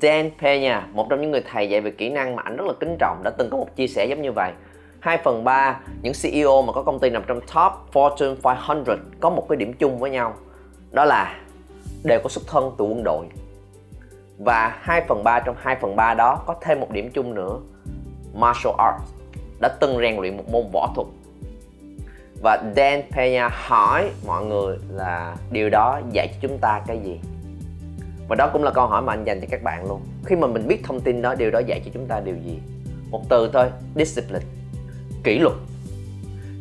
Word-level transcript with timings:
Dan 0.00 0.30
Pena, 0.40 0.86
một 0.92 1.06
trong 1.10 1.20
những 1.20 1.30
người 1.30 1.42
thầy 1.52 1.68
dạy 1.68 1.80
về 1.80 1.90
kỹ 1.90 2.08
năng 2.08 2.36
mà 2.36 2.42
anh 2.42 2.56
rất 2.56 2.66
là 2.66 2.72
kính 2.80 2.96
trọng 2.98 3.20
đã 3.24 3.30
từng 3.38 3.50
có 3.50 3.56
một 3.56 3.76
chia 3.76 3.86
sẻ 3.86 4.06
giống 4.06 4.22
như 4.22 4.32
vậy. 4.32 4.52
2 5.00 5.18
phần 5.24 5.44
3 5.44 5.80
những 6.02 6.12
CEO 6.22 6.62
mà 6.62 6.72
có 6.72 6.82
công 6.82 6.98
ty 6.98 7.10
nằm 7.10 7.22
trong 7.26 7.40
top 7.40 7.72
Fortune 7.92 8.36
500 8.42 9.10
có 9.20 9.30
một 9.30 9.46
cái 9.48 9.56
điểm 9.56 9.72
chung 9.72 9.98
với 9.98 10.10
nhau 10.10 10.34
đó 10.90 11.04
là 11.04 11.38
đều 12.04 12.20
có 12.22 12.28
xuất 12.28 12.44
thân 12.46 12.72
từ 12.78 12.84
quân 12.84 13.02
đội. 13.04 13.26
Và 14.38 14.78
2 14.80 15.02
phần 15.08 15.24
3 15.24 15.40
trong 15.40 15.56
2 15.58 15.76
phần 15.80 15.96
3 15.96 16.14
đó 16.14 16.42
có 16.46 16.54
thêm 16.60 16.80
một 16.80 16.90
điểm 16.90 17.10
chung 17.10 17.34
nữa 17.34 17.58
martial 18.34 18.74
arts 18.78 19.12
đã 19.60 19.68
từng 19.80 19.98
rèn 20.00 20.16
luyện 20.16 20.36
một 20.36 20.44
môn 20.52 20.64
võ 20.72 20.92
thuật. 20.94 21.08
Và 22.42 22.62
Dan 22.76 23.02
Pena 23.10 23.48
hỏi 23.52 24.10
mọi 24.26 24.44
người 24.44 24.78
là 24.90 25.36
điều 25.50 25.70
đó 25.70 26.00
dạy 26.12 26.28
cho 26.28 26.48
chúng 26.48 26.58
ta 26.58 26.82
cái 26.86 26.98
gì? 26.98 27.20
Và 28.32 28.36
đó 28.36 28.50
cũng 28.52 28.64
là 28.64 28.70
câu 28.70 28.86
hỏi 28.86 29.02
mà 29.02 29.12
anh 29.12 29.24
dành 29.24 29.40
cho 29.40 29.46
các 29.50 29.62
bạn 29.62 29.88
luôn. 29.88 30.00
Khi 30.24 30.36
mà 30.36 30.46
mình 30.46 30.68
biết 30.68 30.84
thông 30.84 31.00
tin 31.00 31.22
đó, 31.22 31.34
điều 31.34 31.50
đó 31.50 31.58
dạy 31.58 31.80
cho 31.84 31.90
chúng 31.94 32.06
ta 32.06 32.20
điều 32.20 32.34
gì? 32.44 32.58
Một 33.10 33.22
từ 33.28 33.50
thôi, 33.52 33.66
discipline. 33.96 34.44
Kỷ 35.24 35.38
luật. 35.38 35.54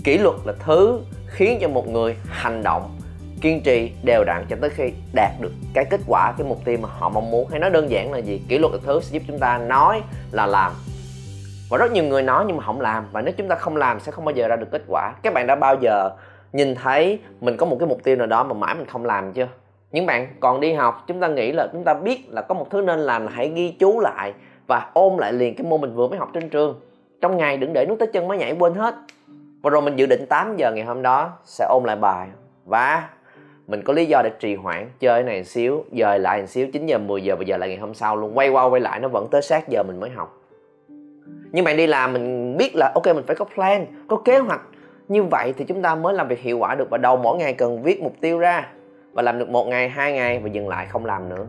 Kỷ 0.03 0.17
luật 0.17 0.35
là 0.45 0.53
thứ 0.59 1.01
khiến 1.27 1.57
cho 1.61 1.67
một 1.67 1.87
người 1.87 2.15
hành 2.27 2.63
động, 2.63 2.97
kiên 3.41 3.61
trì, 3.63 3.91
đều 4.03 4.23
đặn 4.23 4.45
cho 4.49 4.55
tới 4.61 4.69
khi 4.69 4.91
đạt 5.13 5.31
được 5.41 5.51
cái 5.73 5.85
kết 5.85 5.99
quả, 6.07 6.33
cái 6.37 6.47
mục 6.47 6.61
tiêu 6.65 6.77
mà 6.81 6.89
họ 6.91 7.09
mong 7.09 7.31
muốn. 7.31 7.47
Hay 7.49 7.59
nói 7.59 7.69
đơn 7.69 7.89
giản 7.89 8.11
là 8.11 8.17
gì? 8.17 8.41
Kỷ 8.47 8.57
luật 8.57 8.73
là 8.73 8.79
thứ 8.85 8.99
sẽ 9.01 9.13
giúp 9.13 9.23
chúng 9.27 9.39
ta 9.39 9.57
nói 9.57 10.01
là 10.31 10.45
làm. 10.45 10.71
Và 11.69 11.77
rất 11.77 11.91
nhiều 11.91 12.03
người 12.03 12.23
nói 12.23 12.43
nhưng 12.47 12.57
mà 12.57 12.63
không 12.63 12.81
làm. 12.81 13.05
Và 13.11 13.21
nếu 13.21 13.33
chúng 13.37 13.47
ta 13.47 13.55
không 13.55 13.77
làm, 13.77 13.99
sẽ 13.99 14.11
không 14.11 14.25
bao 14.25 14.35
giờ 14.35 14.47
ra 14.47 14.55
được 14.55 14.71
kết 14.71 14.81
quả. 14.87 15.13
Các 15.23 15.33
bạn 15.33 15.47
đã 15.47 15.55
bao 15.55 15.75
giờ 15.81 16.09
nhìn 16.53 16.75
thấy 16.75 17.19
mình 17.41 17.57
có 17.57 17.65
một 17.65 17.77
cái 17.79 17.87
mục 17.87 18.03
tiêu 18.03 18.15
nào 18.15 18.27
đó 18.27 18.43
mà 18.43 18.53
mãi 18.53 18.75
mình 18.75 18.85
không 18.85 19.05
làm 19.05 19.33
chưa? 19.33 19.47
Những 19.91 20.05
bạn 20.05 20.27
còn 20.39 20.59
đi 20.59 20.73
học, 20.73 21.03
chúng 21.07 21.19
ta 21.19 21.27
nghĩ 21.27 21.51
là 21.51 21.67
chúng 21.71 21.83
ta 21.83 21.93
biết 21.93 22.25
là 22.29 22.41
có 22.41 22.55
một 22.55 22.69
thứ 22.69 22.81
nên 22.81 22.99
làm 22.99 23.25
là 23.25 23.31
hãy 23.35 23.51
ghi 23.55 23.75
chú 23.79 23.99
lại 23.99 24.33
và 24.67 24.89
ôm 24.93 25.17
lại 25.17 25.33
liền 25.33 25.55
cái 25.55 25.65
môn 25.65 25.81
mình 25.81 25.95
vừa 25.95 26.07
mới 26.07 26.19
học 26.19 26.29
trên 26.33 26.49
trường. 26.49 26.79
Trong 27.21 27.37
ngày 27.37 27.57
đừng 27.57 27.73
để 27.73 27.85
nước 27.85 27.95
tới 27.99 28.07
chân 28.13 28.27
mới 28.27 28.37
nhảy, 28.37 28.55
quên 28.59 28.73
hết. 28.73 28.95
Và 29.61 29.69
rồi 29.69 29.81
mình 29.81 29.95
dự 29.95 30.05
định 30.05 30.25
8 30.29 30.57
giờ 30.57 30.71
ngày 30.71 30.85
hôm 30.85 31.01
đó 31.01 31.37
sẽ 31.45 31.65
ôn 31.69 31.83
lại 31.83 31.95
bài. 31.95 32.27
Và 32.65 33.09
mình 33.67 33.81
có 33.81 33.93
lý 33.93 34.05
do 34.05 34.21
để 34.23 34.31
trì 34.39 34.55
hoãn, 34.55 34.89
chơi 34.99 35.23
này 35.23 35.37
một 35.37 35.47
xíu, 35.47 35.83
dời 35.91 36.19
lại 36.19 36.41
một 36.41 36.47
xíu 36.47 36.67
9 36.73 36.85
giờ 36.85 36.97
10 36.97 37.23
giờ 37.23 37.35
và 37.35 37.43
giờ 37.45 37.57
lại 37.57 37.69
ngày 37.69 37.77
hôm 37.77 37.93
sau 37.93 38.15
luôn. 38.15 38.37
Quay 38.37 38.49
qua 38.49 38.63
quay 38.63 38.81
lại, 38.81 38.99
nó 38.99 39.07
vẫn 39.07 39.27
tới 39.31 39.41
sát 39.41 39.69
giờ 39.69 39.83
mình 39.83 39.99
mới 39.99 40.09
học. 40.09 40.37
Nhưng 41.51 41.65
bạn 41.65 41.77
đi 41.77 41.87
làm, 41.87 42.13
mình 42.13 42.57
biết 42.57 42.75
là, 42.75 42.91
ok, 42.95 43.05
mình 43.05 43.23
phải 43.27 43.35
có 43.35 43.45
plan, 43.45 43.85
có 44.07 44.17
kế 44.25 44.37
hoạch. 44.37 44.61
Như 45.07 45.23
vậy 45.23 45.53
thì 45.57 45.65
chúng 45.65 45.81
ta 45.81 45.95
mới 45.95 46.13
làm 46.13 46.27
việc 46.27 46.39
hiệu 46.39 46.57
quả 46.57 46.75
được 46.75 46.89
và 46.89 46.97
đầu 46.97 47.17
mỗi 47.17 47.37
ngày 47.37 47.53
cần 47.53 47.83
viết 47.83 48.01
mục 48.01 48.13
tiêu 48.21 48.39
ra 48.39 48.67
và 49.13 49.21
làm 49.21 49.39
được 49.39 49.49
một 49.49 49.67
ngày 49.67 49.89
hai 49.89 50.13
ngày 50.13 50.39
và 50.39 50.49
dừng 50.49 50.69
lại 50.69 50.85
không 50.85 51.05
làm 51.05 51.29
nữa. 51.29 51.45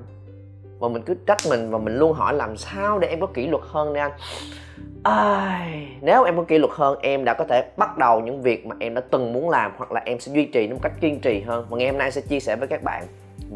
Và 0.78 0.88
mình 0.88 1.02
cứ 1.02 1.14
trách 1.26 1.38
mình 1.50 1.70
và 1.70 1.78
mình 1.78 1.98
luôn 1.98 2.12
hỏi 2.12 2.34
làm 2.34 2.56
sao 2.56 2.98
để 2.98 3.08
em 3.08 3.20
có 3.20 3.26
kỷ 3.26 3.46
luật 3.46 3.62
hơn 3.66 3.94
đi 3.94 4.00
anh? 4.00 4.12
Ai, 5.04 5.88
nếu 6.00 6.24
em 6.24 6.36
có 6.36 6.42
kỷ 6.42 6.58
luật 6.58 6.72
hơn 6.74 6.98
em 7.02 7.24
đã 7.24 7.34
có 7.34 7.44
thể 7.44 7.70
bắt 7.76 7.98
đầu 7.98 8.20
những 8.20 8.42
việc 8.42 8.66
mà 8.66 8.76
em 8.80 8.94
đã 8.94 9.02
từng 9.10 9.32
muốn 9.32 9.50
làm 9.50 9.72
hoặc 9.76 9.92
là 9.92 10.02
em 10.04 10.20
sẽ 10.20 10.32
duy 10.32 10.44
trì 10.46 10.66
nó 10.66 10.74
một 10.74 10.80
cách 10.82 10.92
kiên 11.00 11.20
trì 11.20 11.40
hơn. 11.40 11.66
Và 11.70 11.76
ngày 11.76 11.88
hôm 11.88 11.98
nay 11.98 12.10
sẽ 12.10 12.20
chia 12.20 12.40
sẻ 12.40 12.56
với 12.56 12.68
các 12.68 12.82
bạn 12.82 13.04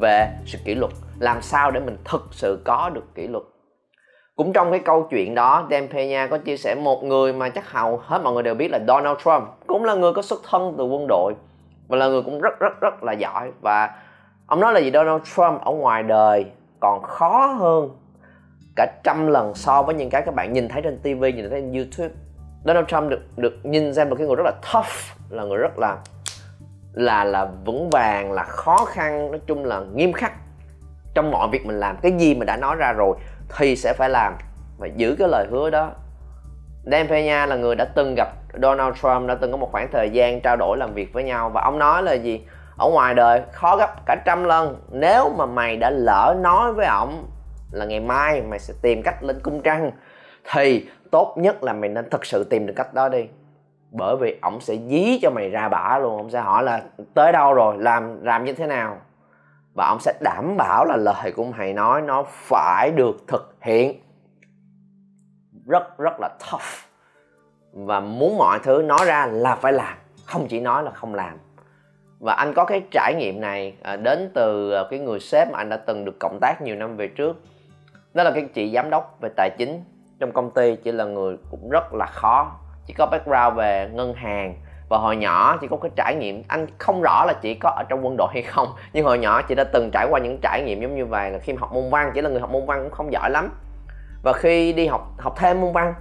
về 0.00 0.28
sự 0.46 0.58
kỷ 0.64 0.74
luật 0.74 0.92
làm 1.18 1.42
sao 1.42 1.70
để 1.70 1.80
mình 1.80 1.96
thực 2.04 2.28
sự 2.30 2.62
có 2.64 2.91
được 2.94 3.14
kỷ 3.14 3.26
luật. 3.26 3.44
Cũng 4.36 4.52
trong 4.52 4.70
cái 4.70 4.80
câu 4.80 5.08
chuyện 5.10 5.34
đó 5.34 5.68
Dan 5.70 5.88
Pena 5.88 6.26
có 6.26 6.38
chia 6.38 6.56
sẻ 6.56 6.74
một 6.74 7.04
người 7.04 7.32
mà 7.32 7.48
chắc 7.48 7.70
hầu 7.70 7.96
hết 7.96 8.20
mọi 8.22 8.32
người 8.32 8.42
đều 8.42 8.54
biết 8.54 8.70
là 8.70 8.78
Donald 8.88 9.18
Trump. 9.18 9.42
Cũng 9.66 9.84
là 9.84 9.94
người 9.94 10.12
có 10.12 10.22
xuất 10.22 10.41
thân 10.50 10.74
từ 10.78 10.84
quân 10.84 11.06
đội 11.08 11.34
và 11.88 11.96
là 11.96 12.08
người 12.08 12.22
cũng 12.22 12.40
rất 12.40 12.60
rất 12.60 12.80
rất 12.80 13.02
là 13.02 13.12
giỏi. 13.12 13.52
Và 13.60 13.90
ông 14.46 14.60
nói 14.60 14.72
là 14.72 14.80
gì? 14.80 14.90
Donald 14.94 15.22
Trump 15.22 15.60
ở 15.60 15.72
ngoài 15.72 16.02
đời 16.02 16.46
còn 16.80 17.02
khó 17.02 17.46
hơn 17.46 17.96
cả 18.76 18.86
trăm 19.04 19.26
lần 19.26 19.54
so 19.54 19.82
với 19.82 19.94
những 19.94 20.10
cái 20.10 20.22
các 20.22 20.34
bạn 20.34 20.52
nhìn 20.52 20.68
thấy 20.68 20.82
trên 20.82 20.98
TV 20.98 21.24
nhìn 21.24 21.50
thấy 21.50 21.60
trên 21.60 21.72
YouTube. 21.72 22.14
Donald 22.64 22.86
Trump 22.86 23.10
được 23.10 23.20
được 23.36 23.54
nhìn 23.62 23.92
ra 23.92 24.04
một 24.04 24.14
cái 24.18 24.26
người 24.26 24.36
rất 24.36 24.44
là 24.44 24.52
tough, 24.72 24.86
là 25.30 25.44
người 25.44 25.58
rất 25.58 25.78
là 25.78 25.96
là 26.92 27.25
là 27.25 27.48
vững 27.64 27.91
vàng, 27.91 28.32
là 28.32 28.44
khó 28.44 28.84
khăn, 28.84 29.30
nói 29.30 29.41
chung 29.46 29.64
là 29.64 29.80
nghiêm 29.94 30.12
khắc 30.12 30.32
trong 31.14 31.30
mọi 31.30 31.48
việc 31.48 31.66
mình 31.66 31.80
làm. 31.80 31.96
Cái 32.02 32.12
gì 32.12 32.34
mình 32.34 32.46
đã 32.46 32.56
nói 32.56 32.76
ra 32.76 32.92
rồi 32.92 33.16
thì 33.58 33.76
sẽ 33.76 33.92
phải 33.92 34.10
làm. 34.10 34.34
Và 34.78 34.86
giữ 34.86 35.16
cái 35.19 35.28
lời 35.28 35.46
hứa 35.50 35.70
đó. 35.70 35.91
Dan 36.84 37.06
Peña 37.06 37.46
là 37.46 37.56
người 37.56 37.75
đã 37.75 37.84
từng 37.84 38.14
gặp 38.16 38.28
Donald 38.62 38.97
Trump 38.97 39.28
đã 39.28 39.34
từng 39.34 39.50
có 39.50 39.56
một 39.56 39.69
khoảng 39.72 39.89
thời 39.93 40.11
gian 40.11 40.41
trao 40.41 40.56
đổi 40.56 40.77
làm 40.77 40.94
việc 40.94 41.12
với 41.12 41.25
nhau 41.25 41.50
và 41.50 41.62
ông 41.62 41.78
nói 41.78 42.03
là 42.03 42.12
gì? 42.12 42.47
Ở 42.78 42.89
ngoài 42.89 43.15
đời, 43.15 43.43
khó 43.53 43.77
gấp 43.77 44.06
cả 44.06 44.17
trăm 44.25 44.44
lần. 44.44 44.81
Nếu 44.91 45.31
mà 45.39 45.47
mày 45.47 45.77
đã 45.77 45.91
lỡ 45.91 46.37
nói 46.41 46.72
với 46.72 46.87
ổng 46.87 47.27
là 47.72 47.84
ngày 47.84 48.00
mai 48.00 48.43
mày 48.43 48.59
sẽ 48.59 48.75
tìm 48.83 49.03
cách 49.03 49.22
lên 49.22 49.41
cung 49.43 49.62
trăng, 49.62 49.91
thì 50.53 50.89
tốt 51.11 51.34
nhất 51.39 51.62
là 51.62 51.72
mày 51.72 51.89
nên 51.89 52.11
thực 52.11 52.25
sự 52.25 52.44
tìm 52.44 52.67
được 52.67 52.72
cách 52.77 52.94
đó 52.94 53.09
đi. 53.09 53.25
Bởi 53.91 54.17
vì 54.17 54.39
ổng 54.43 54.61
sẽ 54.61 54.77
dí 54.88 55.19
cho 55.23 55.31
mày 55.31 55.49
ra 55.49 55.69
bả 55.69 55.99
luôn. 55.99 56.17
Ổng 56.17 56.31
sẽ 56.31 56.41
hỏi 56.41 56.62
là, 56.62 56.83
tới 57.15 57.33
đâu 57.33 57.55
rồi? 57.55 57.77
Làm 57.78 58.25
làm 58.25 58.44
như 58.44 58.53
thế 58.53 58.67
nào? 58.67 58.97
Và 59.75 59.87
ông 59.87 60.00
sẽ 60.00 60.12
đảm 60.21 60.56
bảo 60.56 60.84
là 60.84 60.97
lời 60.97 61.33
của 61.37 61.44
mày 61.44 61.73
nói 61.73 62.03
nó 62.03 62.23
phải 62.27 62.91
được 62.91 63.17
thực 63.28 63.56
hiện. 63.61 64.00
Rất 65.67 65.99
rất 65.99 66.21
là 66.21 66.28
tough 66.28 66.85
và 67.76 68.00
muốn 68.00 68.38
mọi 68.38 68.59
thứ 68.62 68.82
nói 68.82 68.98
ra 69.06 69.26
là 69.26 69.54
phải 69.54 69.72
làm, 69.72 69.97
không 70.25 70.47
chỉ 70.48 70.60
nói 70.60 70.82
là 70.82 70.91
không 70.91 71.14
làm. 71.14 71.38
Và 72.20 72.32
anh 72.32 72.53
có 72.54 72.64
cái 72.64 72.82
trải 72.91 73.14
nghiệm 73.19 73.41
này 73.41 73.75
à, 73.82 73.97
đến 73.97 74.31
từ 74.34 74.72
à, 74.72 74.82
cái 74.91 74.98
người 74.98 75.20
sếp 75.20 75.48
mà 75.53 75.59
anh 75.59 75.69
đã 75.69 75.76
từng 75.76 76.04
được 76.04 76.19
cộng 76.20 76.38
tác 76.41 76.62
nhiều 76.62 76.76
năm 76.76 76.97
về 76.97 77.09
trước. 77.09 77.41
Đó 78.14 78.22
là 78.22 78.31
cái 78.31 78.44
chị 78.54 78.72
giám 78.75 78.91
đốc 78.91 79.19
về 79.20 79.28
tài 79.37 79.50
chính 79.50 79.84
trong 80.20 80.32
công 80.32 80.50
ty, 80.50 80.76
chỉ 80.76 80.92
là 80.92 81.04
người 81.04 81.37
cũng 81.50 81.70
rất 81.70 81.94
là 81.94 82.06
khó. 82.06 82.53
Chỉ 82.87 82.94
có 82.98 83.06
background 83.06 83.56
về 83.56 83.91
ngân 83.93 84.14
hàng. 84.14 84.56
Và 84.88 84.98
hồi 84.98 85.16
nhỏ 85.16 85.56
chị 85.60 85.66
có 85.70 85.76
cái 85.76 85.91
trải 85.97 86.14
nghiệm, 86.14 86.43
anh 86.48 86.66
không 86.78 87.03
rõ 87.03 87.25
là 87.26 87.32
chị 87.43 87.54
có 87.54 87.70
ở 87.76 87.82
trong 87.88 88.06
quân 88.06 88.16
đội 88.19 88.28
hay 88.32 88.43
không, 88.43 88.69
nhưng 88.93 89.04
hồi 89.04 89.19
nhỏ 89.19 89.43
chị 89.43 89.54
đã 89.54 89.64
từng 89.64 89.91
trải 89.93 90.06
qua 90.10 90.20
những 90.20 90.38
trải 90.43 90.62
nghiệm 90.62 90.81
giống 90.81 90.97
như 90.97 91.06
vậy 91.06 91.31
là 91.31 91.38
khi 91.38 91.53
học 91.53 91.72
môn 91.72 91.91
văn, 91.91 92.10
chỉ 92.14 92.20
là 92.20 92.31
người 92.31 92.41
học 92.41 92.50
môn 92.50 92.66
văn 92.66 92.82
cũng 92.82 92.93
không 92.93 93.12
giỏi 93.12 93.31
lắm. 93.31 93.50
Và 94.22 94.32
khi 94.32 94.72
đi 94.72 94.87
học 94.87 95.12
học 95.19 95.34
thêm 95.37 95.60
môn 95.60 95.72
văn 95.72 95.94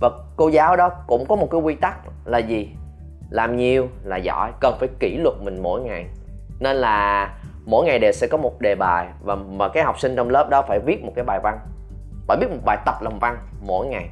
và 0.00 0.10
cô 0.36 0.48
giáo 0.48 0.76
đó 0.76 0.90
cũng 1.06 1.26
có 1.28 1.36
một 1.36 1.48
cái 1.50 1.60
quy 1.60 1.74
tắc 1.74 1.98
là 2.24 2.38
gì? 2.38 2.68
Làm 3.30 3.56
nhiều 3.56 3.88
là 4.04 4.16
giỏi, 4.16 4.52
cần 4.60 4.76
phải 4.80 4.88
kỷ 5.00 5.16
luật 5.16 5.34
mình 5.40 5.62
mỗi 5.62 5.80
ngày. 5.80 6.06
Nên 6.60 6.76
là 6.76 7.30
mỗi 7.64 7.86
ngày 7.86 7.98
đều 7.98 8.12
sẽ 8.12 8.26
có 8.26 8.38
một 8.38 8.60
đề 8.60 8.74
bài 8.74 9.06
và, 9.22 9.34
mà 9.34 9.68
cái 9.68 9.82
học 9.82 10.00
sinh 10.00 10.16
trong 10.16 10.30
lớp 10.30 10.48
đó 10.50 10.62
phải 10.68 10.78
viết 10.80 11.04
một 11.04 11.12
cái 11.16 11.24
bài 11.24 11.40
văn. 11.42 11.58
Phải 12.28 12.36
viết 12.40 12.50
một 12.50 12.60
bài 12.64 12.78
tập 12.86 12.94
làm 13.00 13.18
văn 13.18 13.38
mỗi 13.60 13.86
ngày. 13.86 14.08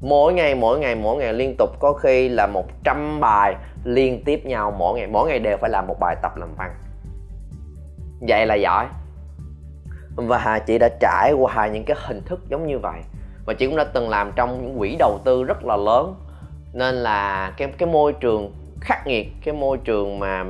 Mỗi 0.00 0.32
ngày 0.32 0.54
mỗi 0.54 0.78
ngày 0.78 0.94
mỗi 0.94 1.16
ngày 1.16 1.32
liên 1.32 1.54
tục, 1.58 1.70
có 1.78 1.92
khi 1.92 2.28
là 2.28 2.46
100 2.46 3.20
bài 3.20 3.54
liên 3.84 4.24
tiếp 4.24 4.46
nhau 4.46 4.70
mỗi 4.70 4.98
ngày. 4.98 5.06
Mỗi 5.06 5.28
ngày 5.28 5.38
đều 5.38 5.56
phải 5.56 5.70
làm 5.70 5.86
một 5.86 6.00
bài 6.00 6.16
tập 6.22 6.36
làm 6.36 6.54
văn. 6.54 6.74
Vậy 8.28 8.46
là 8.46 8.54
giỏi. 8.54 8.86
Và 10.16 10.58
chị 10.66 10.78
đã 10.78 10.88
trải 11.00 11.32
qua 11.32 11.66
những 11.66 11.84
cái 11.84 11.96
hình 12.00 12.22
thức 12.26 12.40
giống 12.48 12.66
như 12.66 12.78
vậy 12.78 13.00
và 13.46 13.54
chị 13.54 13.66
cũng 13.66 13.76
đã 13.76 13.84
từng 13.84 14.08
làm 14.08 14.32
trong 14.36 14.62
những 14.62 14.78
quỹ 14.78 14.96
đầu 14.98 15.20
tư 15.24 15.44
rất 15.44 15.64
là 15.64 15.76
lớn. 15.76 16.14
Nên 16.72 16.94
là 16.94 17.52
cái 17.56 17.68
cái 17.78 17.88
môi 17.88 18.12
trường 18.12 18.52
khắc 18.80 19.06
nghiệt, 19.06 19.28
cái 19.44 19.54
môi 19.54 19.78
trường 19.84 20.18
mà 20.18 20.44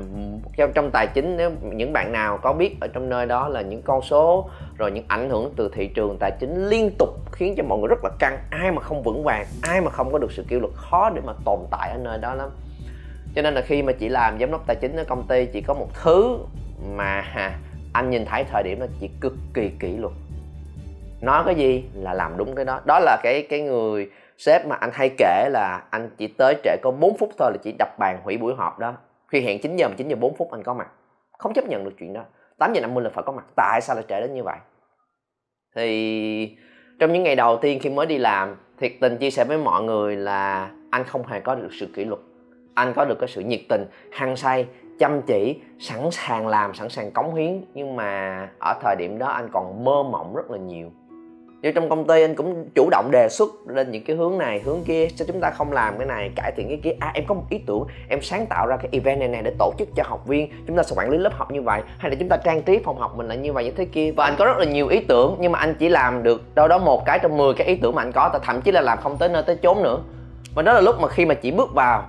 trong 0.57 0.73
trong 0.75 0.91
tài 0.91 1.07
chính, 1.07 1.37
nếu 1.37 1.51
những 1.63 1.93
bạn 1.93 2.13
nào 2.13 2.39
có 2.43 2.53
biết 2.53 2.77
ở 2.81 2.89
trong 2.89 3.09
nơi 3.09 3.27
đó 3.27 3.49
là 3.49 3.61
những 3.61 3.83
con 3.83 4.03
số, 4.03 4.51
rồi 4.77 4.91
những 4.91 5.05
ảnh 5.09 5.31
hưởng 5.31 5.53
từ 5.57 5.71
thị 5.75 5.87
trường 5.87 6.17
tài 6.21 6.31
chính 6.41 6.69
liên 6.69 6.91
tục 6.99 7.09
khiến 7.33 7.55
cho 7.57 7.63
mọi 7.63 7.79
người 7.79 7.89
rất 7.89 8.05
là 8.05 8.11
căng. 8.19 8.39
Ai 8.51 8.73
mà 8.73 8.83
không 8.83 9.03
vững 9.03 9.25
vàng, 9.25 9.47
ai 9.63 9.81
mà 9.81 9.91
không 9.91 10.13
có 10.13 10.19
được 10.19 10.33
sự 10.33 10.45
kỷ 10.49 10.57
luật 10.57 10.73
khó 10.75 11.11
để 11.11 11.21
mà 11.25 11.33
tồn 11.45 11.59
tại 11.71 11.91
ở 11.91 11.99
nơi 11.99 12.19
đó 12.19 12.35
lắm. 12.35 12.51
Cho 13.35 13.43
nên 13.43 13.55
là 13.55 13.61
khi 13.61 13.83
mà 13.83 13.93
chị 13.93 14.09
làm 14.09 14.39
giám 14.41 14.51
đốc 14.51 14.67
tài 14.67 14.77
chính 14.77 14.97
ở 14.97 15.05
công 15.05 15.27
ty 15.29 15.47
chỉ 15.47 15.61
có 15.61 15.75
một 15.75 15.89
thứ 16.03 16.39
mà 16.97 17.25
anh 17.93 18.11
nhìn 18.11 18.25
thấy 18.25 18.45
thời 18.45 18.63
điểm 18.63 18.81
đó, 18.81 18.87
chị 19.01 19.11
cực 19.21 19.35
kỳ 19.55 19.71
kỷ 19.81 19.97
luật 19.97 20.13
nói 21.21 21.43
cái 21.47 21.55
gì 21.55 21.85
là 21.95 22.15
làm 22.15 22.37
đúng 22.37 22.55
cái 22.55 22.65
đó. 22.65 22.81
Đó 22.85 22.99
là 22.99 23.17
cái 23.23 23.47
cái 23.51 23.61
người 23.61 24.11
sếp 24.39 24.67
mà 24.67 24.77
anh 24.77 24.91
hay 24.93 25.11
kể 25.19 25.49
là 25.51 25.83
anh 25.91 26.11
chỉ 26.17 26.29
tới 26.39 26.55
trễ 26.65 26.77
có 26.83 26.91
4 26.91 27.19
phút 27.19 27.31
thôi 27.39 27.51
là 27.53 27.59
chỉ 27.63 27.75
đập 27.79 27.99
bàn 27.99 28.21
hủy 28.25 28.37
buổi 28.37 28.55
họp 28.55 28.79
đó. 28.79 28.95
Khi 29.29 29.41
hẹn 29.41 29.61
9 29.61 29.77
giờ 29.77 29.89
mà 29.89 29.95
9 29.97 30.09
giờ 30.09 30.17
4 30.17 30.37
phút 30.37 30.51
anh 30.51 30.63
có 30.63 30.75
mặt. 30.75 30.89
Không 31.39 31.55
chấp 31.55 31.65
nhận 31.69 31.85
được 31.85 31.93
chuyện 31.99 32.13
đó. 32.13 32.23
8 32.59 32.73
giờ 32.73 32.81
50 32.81 33.05
là 33.05 33.11
phải 33.11 33.25
có 33.27 33.33
mặt. 33.33 33.45
Tại 33.57 33.81
sao 33.81 33.97
lại 33.97 34.05
trễ 34.09 34.21
đến 34.21 34.35
như 34.35 34.43
vậy? 34.43 34.57
Thì 35.77 36.57
trong 36.99 37.13
những 37.13 37.23
ngày 37.23 37.37
đầu 37.37 37.57
tiên 37.57 37.79
khi 37.83 37.91
mới 37.91 38.07
đi 38.07 38.19
làm, 38.19 38.57
thiệt 38.79 38.93
tình 39.01 39.17
chia 39.17 39.31
sẻ 39.31 39.45
với 39.45 39.59
mọi 39.59 39.83
người 39.83 40.17
là 40.17 40.71
anh 40.91 41.05
không 41.05 41.27
hề 41.27 41.41
có 41.41 41.55
được 41.55 41.69
sự 41.81 41.87
kỷ 41.95 42.05
luật. 42.05 42.21
Anh 42.75 42.93
có 42.97 43.05
được 43.05 43.19
cái 43.21 43.29
sự 43.29 43.41
nhiệt 43.41 43.61
tình, 43.69 43.87
hăng 44.13 44.37
say, 44.37 44.67
chăm 44.99 45.23
chỉ, 45.23 45.61
sẵn 45.79 46.11
sàng 46.11 46.47
làm, 46.47 46.75
sẵn 46.75 46.89
sàng 46.89 47.11
cống 47.11 47.35
hiến. 47.35 47.65
Nhưng 47.75 47.97
mà 47.97 48.49
ở 48.59 48.75
thời 48.83 48.97
điểm 48.99 49.19
đó 49.19 49.27
anh 49.27 49.49
còn 49.53 49.85
mơ 49.85 50.03
mộng 50.03 50.35
rất 50.37 50.51
là 50.51 50.59
nhiều 50.59 50.93
như 51.65 51.73
trong 51.73 51.89
công 51.89 52.07
ty 52.07 52.23
anh 52.23 52.35
cũng 52.35 52.69
chủ 52.75 52.89
động 52.91 53.11
đề 53.11 53.29
xuất 53.31 53.51
lên 53.67 53.91
những 53.91 54.05
cái 54.05 54.17
hướng 54.17 54.39
này, 54.39 54.61
hướng 54.65 54.83
kia, 54.85 55.09
cho 55.17 55.25
chúng 55.29 55.41
ta 55.41 55.51
không 55.51 55.73
làm 55.73 55.99
cái 55.99 56.07
này, 56.07 56.31
cải 56.37 56.53
thiện 56.57 56.69
cái 56.69 56.81
kia. 56.83 56.91
À 57.01 57.11
em 57.15 57.25
có 57.27 57.35
một 57.35 57.43
ý 57.51 57.59
tưởng, 57.67 57.87
em 58.09 58.23
sáng 58.23 58.47
tạo 58.47 58.67
ra 58.67 58.77
cái 58.77 58.89
event 58.93 59.19
này 59.19 59.29
này 59.29 59.43
để 59.43 59.53
tổ 59.59 59.73
chức 59.79 59.89
cho 59.97 60.03
học 60.07 60.27
viên. 60.27 60.51
Chúng 60.67 60.77
ta 60.77 60.83
sẽ 60.83 60.95
quản 60.97 61.11
lý 61.11 61.19
lớp 61.19 61.33
học 61.33 61.51
như 61.51 61.63
vậy, 61.63 61.83
hay 61.99 62.11
là 62.11 62.17
chúng 62.21 62.29
ta 62.29 62.37
trang 62.37 62.63
trí 62.63 62.79
phòng 62.85 62.99
học 62.99 63.17
mình 63.17 63.29
là 63.29 63.35
như 63.35 63.53
vậy, 63.53 63.65
như 63.65 63.71
thế 63.71 63.85
kia. 63.85 64.13
Và 64.17 64.25
anh 64.25 64.35
có 64.39 64.45
rất 64.45 64.59
là 64.59 64.65
nhiều 64.65 64.89
ý 64.89 65.01
tưởng, 65.01 65.37
nhưng 65.41 65.53
mà 65.53 65.59
anh 65.59 65.75
chỉ 65.79 65.89
làm 65.89 66.23
được 66.23 66.55
đâu 66.55 66.69
đó 66.69 66.79
một 66.79 67.05
cái 67.05 67.19
trong 67.23 67.37
10 67.37 67.55
cái 67.55 67.67
ý 67.67 67.75
tưởng 67.75 67.95
mà 67.95 68.03
anh 68.03 68.13
có 68.13 68.41
thậm 68.43 68.61
chí 68.61 68.73
là 68.73 68.81
làm 68.81 68.99
không 69.03 69.17
tới 69.19 69.29
nơi 69.29 69.43
tới 69.43 69.57
chốn 69.57 69.83
nữa. 69.83 69.99
Và 70.55 70.63
đó 70.63 70.73
là 70.73 70.81
lúc 70.81 71.01
mà 71.01 71.09
khi 71.09 71.27
mà 71.27 71.35
chị 71.35 71.51
bước 71.51 71.75
vào, 71.75 72.05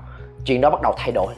chuyện 0.46 0.62
đó 0.62 0.70
bắt 0.70 0.82
đầu 0.82 0.94
thay 0.98 1.12
đổi. 1.12 1.34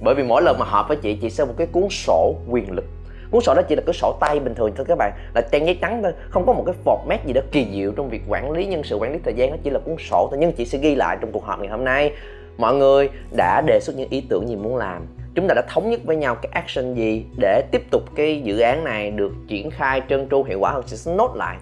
Bởi 0.00 0.14
vì 0.14 0.22
mỗi 0.22 0.42
lần 0.42 0.58
mà 0.58 0.64
họp 0.64 0.88
với 0.88 0.96
chị 0.96 1.18
chị 1.22 1.30
sẽ 1.30 1.44
một 1.44 1.54
cái 1.56 1.66
cuốn 1.66 1.88
sổ 1.90 2.34
quyền 2.48 2.72
lực 2.72 2.84
cuốn 3.30 3.42
sổ 3.42 3.54
đó 3.54 3.62
chỉ 3.62 3.76
là 3.76 3.82
cái 3.86 3.94
sổ 3.94 4.16
tay 4.20 4.40
bình 4.40 4.54
thường 4.54 4.72
thôi 4.76 4.86
các 4.88 4.98
bạn. 4.98 5.12
Là 5.34 5.40
trang 5.40 5.66
giấy 5.66 5.78
trắng 5.80 6.02
thôi, 6.02 6.12
không 6.30 6.46
có 6.46 6.52
một 6.52 6.62
cái 6.66 6.74
format 6.84 7.18
gì 7.26 7.32
đó 7.32 7.40
kỳ 7.52 7.66
diệu 7.72 7.92
trong 7.92 8.08
việc 8.08 8.22
quản 8.28 8.50
lý 8.50 8.66
nhân 8.66 8.82
sự, 8.84 8.96
quản 8.96 9.12
lý 9.12 9.18
thời 9.24 9.34
gian, 9.34 9.50
nó 9.50 9.56
chỉ 9.64 9.70
là 9.70 9.78
cuốn 9.78 9.96
sổ 9.98 10.28
thôi. 10.30 10.38
Nhưng 10.40 10.52
chị 10.52 10.64
sẽ 10.64 10.78
ghi 10.78 10.94
lại 10.94 11.16
trong 11.20 11.32
cuộc 11.32 11.44
họp 11.44 11.60
ngày 11.60 11.68
hôm 11.68 11.84
nay. 11.84 12.12
Mọi 12.58 12.74
người 12.74 13.10
đã 13.36 13.62
đề 13.66 13.80
xuất 13.82 13.96
những 13.96 14.10
ý 14.10 14.20
tưởng 14.28 14.48
gì 14.48 14.56
muốn 14.56 14.76
làm? 14.76 15.06
Chúng 15.34 15.48
ta 15.48 15.54
đã 15.54 15.62
thống 15.68 15.90
nhất 15.90 16.00
với 16.04 16.16
nhau 16.16 16.34
cái 16.34 16.50
action 16.52 16.94
gì 16.94 17.24
để 17.40 17.62
tiếp 17.72 17.82
tục 17.90 18.02
cái 18.14 18.40
dự 18.44 18.58
án 18.58 18.84
này 18.84 19.10
được 19.10 19.32
triển 19.48 19.70
khai 19.70 20.02
trơn 20.08 20.28
tru 20.30 20.42
hiệu 20.42 20.58
quả 20.60 20.70
hơn? 20.70 20.82
Chị 20.86 20.96
sẽ 20.96 21.12
nốt 21.16 21.36
lại 21.36 21.56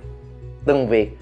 từng 0.66 0.88
việc, 0.88 1.18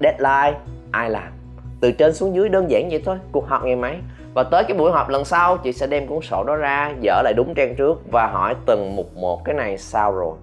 deadline, 0.00 0.58
ai 0.90 1.10
làm. 1.10 1.32
Từ 1.80 1.92
trên 1.92 2.14
xuống 2.14 2.34
dưới 2.34 2.48
đơn 2.48 2.70
giản 2.70 2.88
vậy 2.90 3.02
thôi, 3.04 3.16
cuộc 3.32 3.48
họp 3.48 3.64
ngày 3.64 3.76
mấy? 3.76 3.96
Và 4.34 4.42
tới 4.42 4.64
cái 4.68 4.78
buổi 4.78 4.92
họp 4.92 5.08
lần 5.08 5.24
sau, 5.24 5.56
chị 5.56 5.72
sẽ 5.72 5.86
đem 5.86 6.06
cuốn 6.06 6.20
sổ 6.20 6.44
đó 6.44 6.56
ra, 6.56 6.92
dở 7.00 7.22
lại 7.24 7.34
đúng 7.36 7.54
trang 7.54 7.74
trước 7.76 8.12
và 8.12 8.26
hỏi 8.26 8.54
từng 8.66 8.96
mục 8.96 9.16
một 9.16 9.44
cái 9.44 9.54
này 9.54 9.78
sao 9.78 10.12
rồi. 10.12 10.36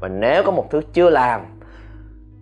Và 0.00 0.08
nếu 0.08 0.42
có 0.42 0.50
một 0.50 0.70
thứ 0.70 0.80
chưa 0.92 1.10
làm, 1.10 1.40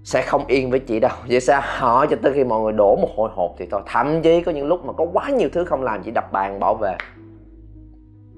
sẽ 0.04 0.22
không 0.22 0.46
yên 0.46 0.70
với 0.70 0.81
chị 0.81 1.00
đâu. 1.00 1.10
Vậy 1.28 1.40
sao 1.40 1.60
hỏi 1.64 2.06
cho 2.10 2.16
tới 2.22 2.32
khi 2.32 2.44
mọi 2.44 2.60
người 2.60 2.72
đổ 2.72 2.96
một 2.96 3.08
hồi 3.16 3.31
hộp 3.34 3.54
thì 3.58 3.66
thôi. 3.70 3.82
Thậm 3.86 4.22
chí 4.22 4.40
có 4.40 4.52
những 4.52 4.66
lúc 4.66 4.84
mà 4.84 4.92
có 4.92 5.06
quá 5.12 5.28
nhiều 5.28 5.48
thứ 5.52 5.64
không 5.64 5.82
làm, 5.82 6.02
chị 6.02 6.10
đập 6.10 6.32
bàn 6.32 6.60
bỏ 6.60 6.75
về. 6.75 6.96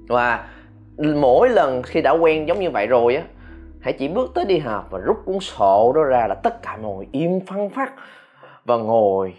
Và 0.09 0.49
mỗi 0.99 1.49
lần 1.49 1.83
khi 1.83 2.03
đã 2.03 2.11
quen 2.11 2.49
giống 2.49 2.61
như 2.61 2.71
vậy 2.71 2.87
rồi 2.87 3.17
á, 3.17 3.23
hãy 3.81 3.93
chỉ 3.93 4.09
bước 4.09 4.31
tới 4.35 4.45
đi 4.45 4.59
họp 4.59 4.91
và 4.91 4.99
rút 4.99 5.17
cuốn 5.25 5.41
sổ 5.41 5.93
đó 5.93 6.03
ra 6.03 6.27
là 6.27 6.35
tất 6.35 6.63
cả 6.63 6.79
mọi 6.83 6.97
người 6.97 7.07
im 7.13 7.41
phăng 7.47 7.71
phát 7.71 7.93
và 8.65 8.77
ngồi 8.77 9.35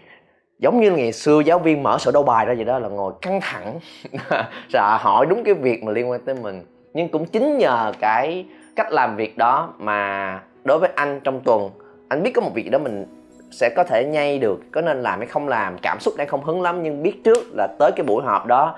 giống 0.59 0.79
như 0.79 0.91
ngày 0.91 1.11
xưa 1.11 1.39
giáo 1.39 1.59
viên 1.59 1.83
mở 1.83 1.97
sổ 1.97 2.11
đầu 2.11 2.23
bài 2.23 2.45
ra 2.45 2.53
vậy 2.53 2.65
đó, 2.65 2.79
là 2.79 2.89
ngồi 2.89 3.13
căng 3.21 3.39
thẳng, 3.41 3.79
sợ 4.69 4.97
hỏi 4.99 5.25
đúng 5.25 5.43
cái 5.43 5.53
việc 5.53 5.83
mà 5.83 5.91
liên 5.91 6.09
quan 6.09 6.21
tới 6.25 6.35
mình. 6.35 6.63
Nhưng 6.93 7.09
cũng 7.09 7.25
chính 7.25 7.57
nhờ 7.57 7.91
cái 7.99 8.45
cách 8.75 8.91
làm 8.91 9.15
việc 9.15 9.37
đó 9.37 9.73
mà 9.77 10.41
đối 10.63 10.79
với 10.79 10.89
anh 10.95 11.19
trong 11.23 11.41
tuần, 11.41 11.69
anh 12.09 12.23
biết 12.23 12.31
có 12.35 12.41
một 12.41 12.51
việc 12.53 12.69
đó 12.71 12.79
mình 12.79 13.05
sẽ 13.51 13.69
có 13.75 13.83
thể 13.83 14.05
nhây 14.05 14.39
được, 14.39 14.59
có 14.71 14.81
nên 14.81 15.01
làm 15.01 15.19
hay 15.19 15.27
không 15.27 15.47
làm, 15.47 15.77
cảm 15.81 15.99
xúc 15.99 16.13
đang 16.17 16.27
không 16.27 16.43
hứng 16.43 16.61
lắm. 16.61 16.83
Nhưng 16.83 17.03
biết 17.03 17.23
trước 17.23 17.47
là 17.53 17.67
tới 17.79 17.91
cái 17.95 18.05
buổi 18.05 18.23
họp 18.23 18.45
đó, 18.45 18.75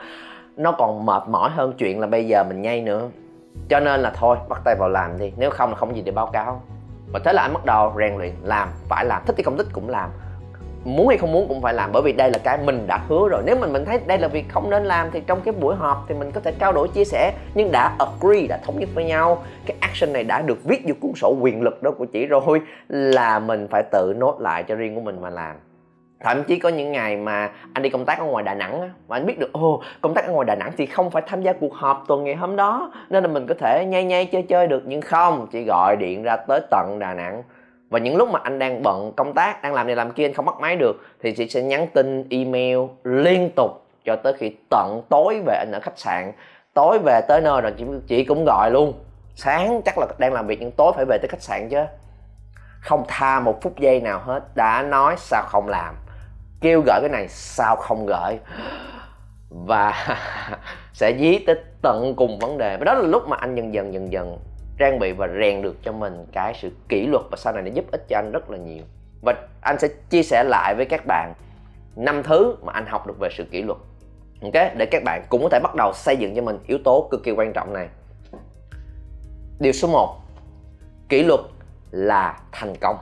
nó 0.58 0.72
còn 0.72 1.06
mệt 1.06 1.24
mỏi 1.28 1.50
hơn 1.50 1.74
chuyện 1.78 2.00
là 2.00 2.08
bây 2.08 2.28
giờ 2.28 2.44
mình 2.44 2.62
nhây 2.62 2.82
nữa. 2.82 3.10
Cho 3.70 3.80
nên 3.80 4.00
là 4.00 4.12
thôi, 4.16 4.38
bắt 4.50 4.62
tay 4.66 4.76
vào 4.76 4.90
làm 4.90 5.20
đi, 5.20 5.32
nếu 5.38 5.50
không 5.50 5.70
là 5.70 5.76
không 5.76 5.96
gì 5.96 6.02
để 6.02 6.12
báo 6.12 6.28
cáo. 6.28 6.62
Và 7.14 7.20
thế 7.26 7.34
là 7.34 7.42
anh 7.42 7.54
bắt 7.54 7.66
đầu 7.66 7.94
rèn 7.98 8.18
luyện, 8.18 8.34
làm, 8.44 8.70
phải 8.90 9.06
làm, 9.06 9.22
thích 9.26 9.34
thì 9.38 9.44
không 9.44 9.58
thích 9.58 9.68
cũng 9.74 9.90
làm 9.90 10.10
muốn 10.84 11.08
hay 11.08 11.18
không 11.18 11.32
muốn 11.32 11.48
cũng 11.48 11.62
phải 11.62 11.74
làm, 11.74 11.92
bởi 11.94 12.02
vì 12.02 12.14
đây 12.14 12.32
là 12.32 12.38
cái 12.44 12.58
mình 12.66 12.88
đã 12.88 13.00
hứa 13.08 13.30
rồi. 13.30 13.44
Nếu 13.46 13.56
mình 13.56 13.74
mình 13.74 13.86
thấy 13.86 14.00
đây 14.08 14.18
là 14.18 14.28
việc 14.28 14.46
không 14.50 14.70
nên 14.70 14.86
làm 14.86 15.12
thì 15.12 15.22
trong 15.28 15.42
cái 15.42 15.54
buổi 15.60 15.76
họp 15.76 16.06
thì 16.08 16.16
mình 16.16 16.32
có 16.32 16.42
thể 16.42 16.54
trao 16.60 16.72
đổi, 16.72 16.88
chia 16.88 17.06
sẻ, 17.06 17.34
nhưng 17.56 17.72
đã 17.72 17.96
agree, 18.00 18.48
đã 18.48 18.60
thống 18.64 18.80
nhất 18.80 18.90
với 18.94 19.06
nhau, 19.06 19.44
cái 19.66 19.78
action 19.80 20.14
này 20.14 20.24
đã 20.24 20.42
được 20.42 20.64
viết 20.64 20.82
vô 20.88 20.94
cuốn 21.02 21.12
sổ 21.16 21.36
quyền 21.42 21.62
lực 21.62 21.84
đó 21.84 21.92
của 21.92 22.06
chị 22.06 22.26
rồi, 22.26 22.62
là 22.90 23.40
mình 23.40 23.68
phải 23.72 23.84
tự 23.84 24.14
nốt 24.18 24.42
lại 24.42 24.64
cho 24.64 24.76
riêng 24.76 24.96
của 24.96 25.02
mình 25.02 25.22
mà 25.22 25.30
làm. 25.30 25.56
Thậm 26.24 26.44
chí 26.44 26.60
có 26.60 26.70
những 26.70 26.92
ngày 26.92 27.18
mà 27.18 27.50
anh 27.74 27.84
đi 27.84 27.90
công 27.90 28.06
tác 28.06 28.20
ở 28.20 28.26
ngoài 28.26 28.44
Đà 28.44 28.54
Nẵng 28.54 28.90
và 29.08 29.18
anh 29.18 29.26
biết 29.26 29.40
được, 29.40 29.54
ồ, 29.54 29.82
công 30.02 30.14
tác 30.14 30.26
ở 30.26 30.32
ngoài 30.32 30.46
Đà 30.46 30.56
Nẵng 30.56 30.72
thì 30.78 30.86
không 30.86 31.12
phải 31.12 31.24
tham 31.28 31.42
gia 31.42 31.54
cuộc 31.54 31.74
họp 31.74 32.04
tuần 32.08 32.24
ngày 32.24 32.36
hôm 32.36 32.56
đó, 32.56 32.92
nên 33.10 33.24
là 33.24 33.30
mình 33.30 33.48
có 33.48 33.56
thể 33.60 33.86
nhây 33.86 34.04
nhây 34.04 34.26
chơi 34.26 34.42
chơi 34.42 34.68
được. 34.68 34.84
Nhưng 34.86 35.02
không 35.02 35.48
chị 35.52 35.64
gọi 35.64 35.96
điện 35.96 36.24
ra 36.24 36.38
tới 36.48 36.62
tận 36.72 36.98
Đà 37.00 37.14
Nẵng 37.14 37.44
và 37.90 38.00
những 38.00 38.16
lúc 38.16 38.30
mà 38.30 38.40
anh 38.44 38.60
đang 38.60 38.84
bận 38.84 39.12
công 39.16 39.34
tác 39.34 39.62
đang 39.62 39.74
làm 39.74 39.88
này 39.88 39.96
làm 39.96 40.12
kia 40.12 40.26
anh 40.26 40.34
không 40.34 40.46
bắt 40.46 40.56
máy 40.60 40.76
được 40.76 40.94
thì 41.22 41.32
chị 41.32 41.50
sẽ 41.50 41.62
nhắn 41.62 41.88
tin 41.94 42.28
email 42.30 42.78
liên 43.04 43.50
tục 43.56 43.86
cho 44.06 44.16
tới 44.16 44.34
khi 44.34 44.56
tận 44.70 45.02
tối 45.10 45.42
về 45.46 45.56
anh 45.56 45.72
ở 45.72 45.80
khách 45.80 46.00
sạn. 46.00 46.32
Tối 46.74 47.00
về 47.00 47.22
tới 47.28 47.42
nơi 47.42 47.62
rồi 47.62 47.74
chị, 47.78 47.86
chị 48.08 48.24
cũng 48.24 48.46
gọi 48.46 48.72
luôn. 48.72 48.94
Sáng 49.36 49.82
chắc 49.86 49.98
là 49.98 50.08
đang 50.18 50.34
làm 50.34 50.48
việc 50.48 50.58
nhưng 50.60 50.72
tối 50.72 50.92
phải 50.96 51.06
về 51.06 51.18
tới 51.18 51.28
khách 51.28 51.42
sạn 51.42 51.70
chứ. 51.70 51.80
Không 52.82 53.04
tha 53.08 53.40
một 53.40 53.62
phút 53.62 53.80
giây 53.80 54.02
nào 54.02 54.20
hết. 54.20 54.56
Đã 54.56 54.82
nói 54.82 55.16
sao 55.18 55.44
không 55.48 55.68
làm. 55.68 55.96
Kêu 56.62 56.82
gửi 56.86 57.00
cái 57.02 57.10
này 57.10 57.28
sao 57.28 57.76
không 57.76 58.06
gửi. 58.06 58.40
Và 59.50 59.94
sẽ 60.94 61.14
dí 61.20 61.40
tới 61.40 61.56
tận 61.82 62.14
cùng 62.18 62.40
vấn 62.40 62.58
đề. 62.58 62.78
Và 62.78 62.86
đó 62.86 62.94
là 62.94 63.08
lúc 63.08 63.28
mà 63.28 63.38
anh 63.38 63.56
dần 63.56 63.74
dần 63.74 63.94
dần 63.94 64.12
dần 64.12 64.38
trang 64.80 65.00
bị 65.00 65.12
và 65.12 65.28
rèn 65.42 65.62
được 65.62 65.76
cho 65.84 65.92
mình 65.92 66.26
cái 66.32 66.54
sự 66.62 66.72
kỷ 66.90 67.08
luật 67.08 67.24
và 67.32 67.38
sau 67.38 67.54
này 67.54 67.64
nó 67.64 67.72
giúp 67.74 67.86
ích 67.92 68.06
cho 68.08 68.18
anh 68.18 68.32
rất 68.32 68.50
là 68.50 68.58
nhiều. 68.58 68.84
Và 69.22 69.34
anh 69.62 69.80
sẽ 69.80 69.88
chia 70.10 70.24
sẻ 70.24 70.44
lại 70.44 70.76
với 70.76 70.86
các 70.86 71.04
bạn 71.08 71.34
năm 71.96 72.24
thứ 72.24 72.56
mà 72.62 72.74
anh 72.74 72.86
học 72.86 73.08
được 73.08 73.20
về 73.20 73.30
sự 73.38 73.44
kỷ 73.52 73.62
luật. 73.62 73.78
Ok, 74.42 74.54
để 74.78 74.86
các 74.92 75.04
bạn 75.06 75.26
cũng 75.30 75.44
có 75.44 75.50
thể 75.50 75.60
bắt 75.64 75.76
đầu 75.76 75.94
xây 75.94 76.18
dựng 76.18 76.36
cho 76.36 76.42
mình 76.42 76.60
yếu 76.68 76.78
tố 76.84 77.08
cực 77.12 77.24
kỳ 77.24 77.32
quan 77.32 77.54
trọng 77.54 77.74
này. 77.74 77.88
Điều 79.60 79.72
số 79.72 79.88
1 79.88 80.16
kỷ 81.10 81.24
luật 81.24 81.40
là 81.92 82.40
thành 82.52 82.76
công. 82.82 82.98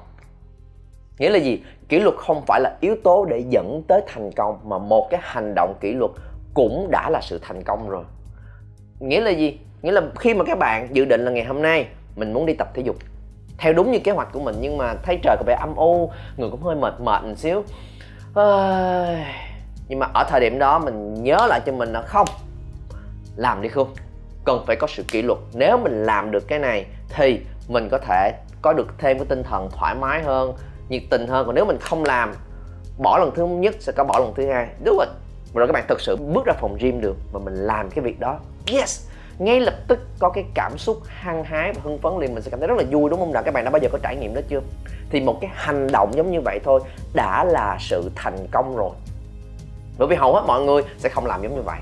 Nghĩa 1.20 1.30
là 1.30 1.38
gì? 1.38 1.64
Kỷ 1.90 2.00
luật 2.00 2.16
không 2.16 2.44
phải 2.46 2.62
là 2.62 2.78
yếu 2.82 2.96
tố 3.04 3.26
để 3.26 3.44
dẫn 3.50 3.84
tới 3.88 4.02
thành 4.08 4.32
công, 4.32 4.60
mà 4.70 4.78
một 4.78 5.08
cái 5.10 5.20
hành 5.24 5.54
động 5.56 5.76
kỷ 5.82 5.94
luật 5.94 6.12
cũng 6.54 6.88
đã 6.92 7.10
là 7.10 7.22
sự 7.22 7.40
thành 7.42 7.64
công 7.64 7.90
rồi. 7.90 8.04
Nghĩa 9.00 9.22
là 9.22 9.32
gì? 9.32 9.60
Nghĩa 9.88 9.94
là 9.94 10.02
khi 10.20 10.34
mà 10.34 10.44
các 10.44 10.60
bạn 10.60 10.88
dự 10.96 11.06
định 11.06 11.26
là 11.26 11.32
ngày 11.32 11.46
hôm 11.46 11.62
nay 11.62 11.88
mình 12.16 12.34
muốn 12.34 12.46
đi 12.46 12.54
tập 12.54 12.68
thể 12.74 12.82
dục, 12.82 12.96
theo 13.58 13.74
đúng 13.74 13.92
như 13.92 14.00
kế 14.00 14.12
hoạch 14.12 14.28
của 14.34 14.40
mình 14.40 14.56
nhưng 14.60 14.78
mà 14.78 14.94
thấy 15.04 15.20
trời 15.24 15.36
có 15.40 15.44
vẻ 15.48 15.58
âm 15.60 15.76
u, 15.76 16.12
người 16.38 16.50
cũng 16.50 16.62
hơi 16.62 16.76
mệt 16.76 16.94
mệt 17.00 17.24
một 17.24 17.34
xíu. 17.38 17.64
Nhưng 19.88 20.00
mà 20.00 20.08
ở 20.14 20.24
thời 20.30 20.40
điểm 20.42 20.60
đó 20.60 20.80
mình 20.80 21.24
nhớ 21.24 21.48
lại 21.50 21.62
cho 21.66 21.72
mình 21.72 21.90
là 21.94 22.02
không, 22.02 22.28
làm 23.36 23.62
đi 23.62 23.70
không 23.70 23.94
cần 24.46 24.64
phải 24.68 24.76
có 24.76 24.88
sự 24.88 25.04
kỷ 25.08 25.22
luật. 25.22 25.40
Nếu 25.54 25.78
mình 25.78 26.06
làm 26.06 26.32
được 26.32 26.48
cái 26.48 26.60
này 26.60 26.86
thì 27.10 27.40
mình 27.68 27.90
có 27.92 27.98
thể 27.98 28.32
có 28.62 28.74
được 28.74 28.88
thêm 28.98 29.18
cái 29.18 29.26
tinh 29.30 29.44
thần 29.44 29.70
thoải 29.72 29.96
mái 29.96 30.24
hơn, 30.24 30.54
nhiệt 30.90 31.04
tình 31.10 31.28
hơn. 31.28 31.46
Còn 31.46 31.56
nếu 31.56 31.66
mình 31.66 31.78
không 31.82 32.04
làm, 32.04 32.34
bỏ 32.98 33.18
lần 33.18 33.32
thứ 33.36 33.48
nhất 33.48 33.76
sẽ 33.80 33.92
có 33.92 34.04
bỏ 34.04 34.20
lần 34.20 34.34
thứ 34.36 34.48
hai. 34.48 34.68
Đúng 34.84 34.98
rồi. 34.98 35.08
Rồi 35.54 35.68
các 35.68 35.74
bạn 35.74 35.86
thực 35.88 36.02
sự 36.02 36.16
bước 36.16 36.46
ra 36.46 36.54
phòng 36.54 36.78
gym 36.80 37.02
được 37.02 37.16
và 37.32 37.40
mình 37.40 37.56
làm 37.56 37.90
cái 37.90 38.04
việc 38.04 38.20
đó. 38.20 38.40
Yes! 38.72 39.08
Ngay 39.40 39.60
lập 39.60 39.74
tức 39.88 40.00
có 40.20 40.30
cái 40.30 40.46
cảm 40.54 40.78
xúc 40.78 40.98
hăng 41.08 41.44
hái 41.44 41.74
và 41.74 41.82
hưng 41.84 42.00
phấn 42.00 42.14
liền. 42.20 42.34
Mình 42.34 42.44
sẽ 42.44 42.52
cảm 42.52 42.60
thấy 42.60 42.68
rất 42.68 42.78
là 42.78 42.84
vui, 42.92 43.10
đúng 43.10 43.20
không? 43.20 43.34
Nào, 43.34 43.44
các 43.44 43.54
bạn 43.54 43.66
đã 43.66 43.72
bao 43.72 43.80
giờ 43.82 43.90
có 43.92 43.98
trải 44.04 44.16
nghiệm 44.16 44.34
đó 44.34 44.42
chưa? 44.50 44.62
Thì 45.10 45.22
một 45.22 45.38
cái 45.42 45.52
hành 45.54 45.88
động 45.92 46.12
giống 46.16 46.32
như 46.32 46.42
vậy 46.42 46.60
thôi 46.64 46.82
đã 47.14 47.44
là 47.44 47.78
sự 47.80 48.12
thành 48.16 48.48
công 48.52 48.78
rồi. 48.78 48.92
Bởi 49.98 50.08
vì 50.08 50.16
hầu 50.16 50.34
hết 50.34 50.44
mọi 50.48 50.62
người 50.62 50.82
sẽ 50.98 51.10
không 51.10 51.26
làm 51.26 51.42
giống 51.44 51.56
như 51.56 51.62
vậy. 51.62 51.80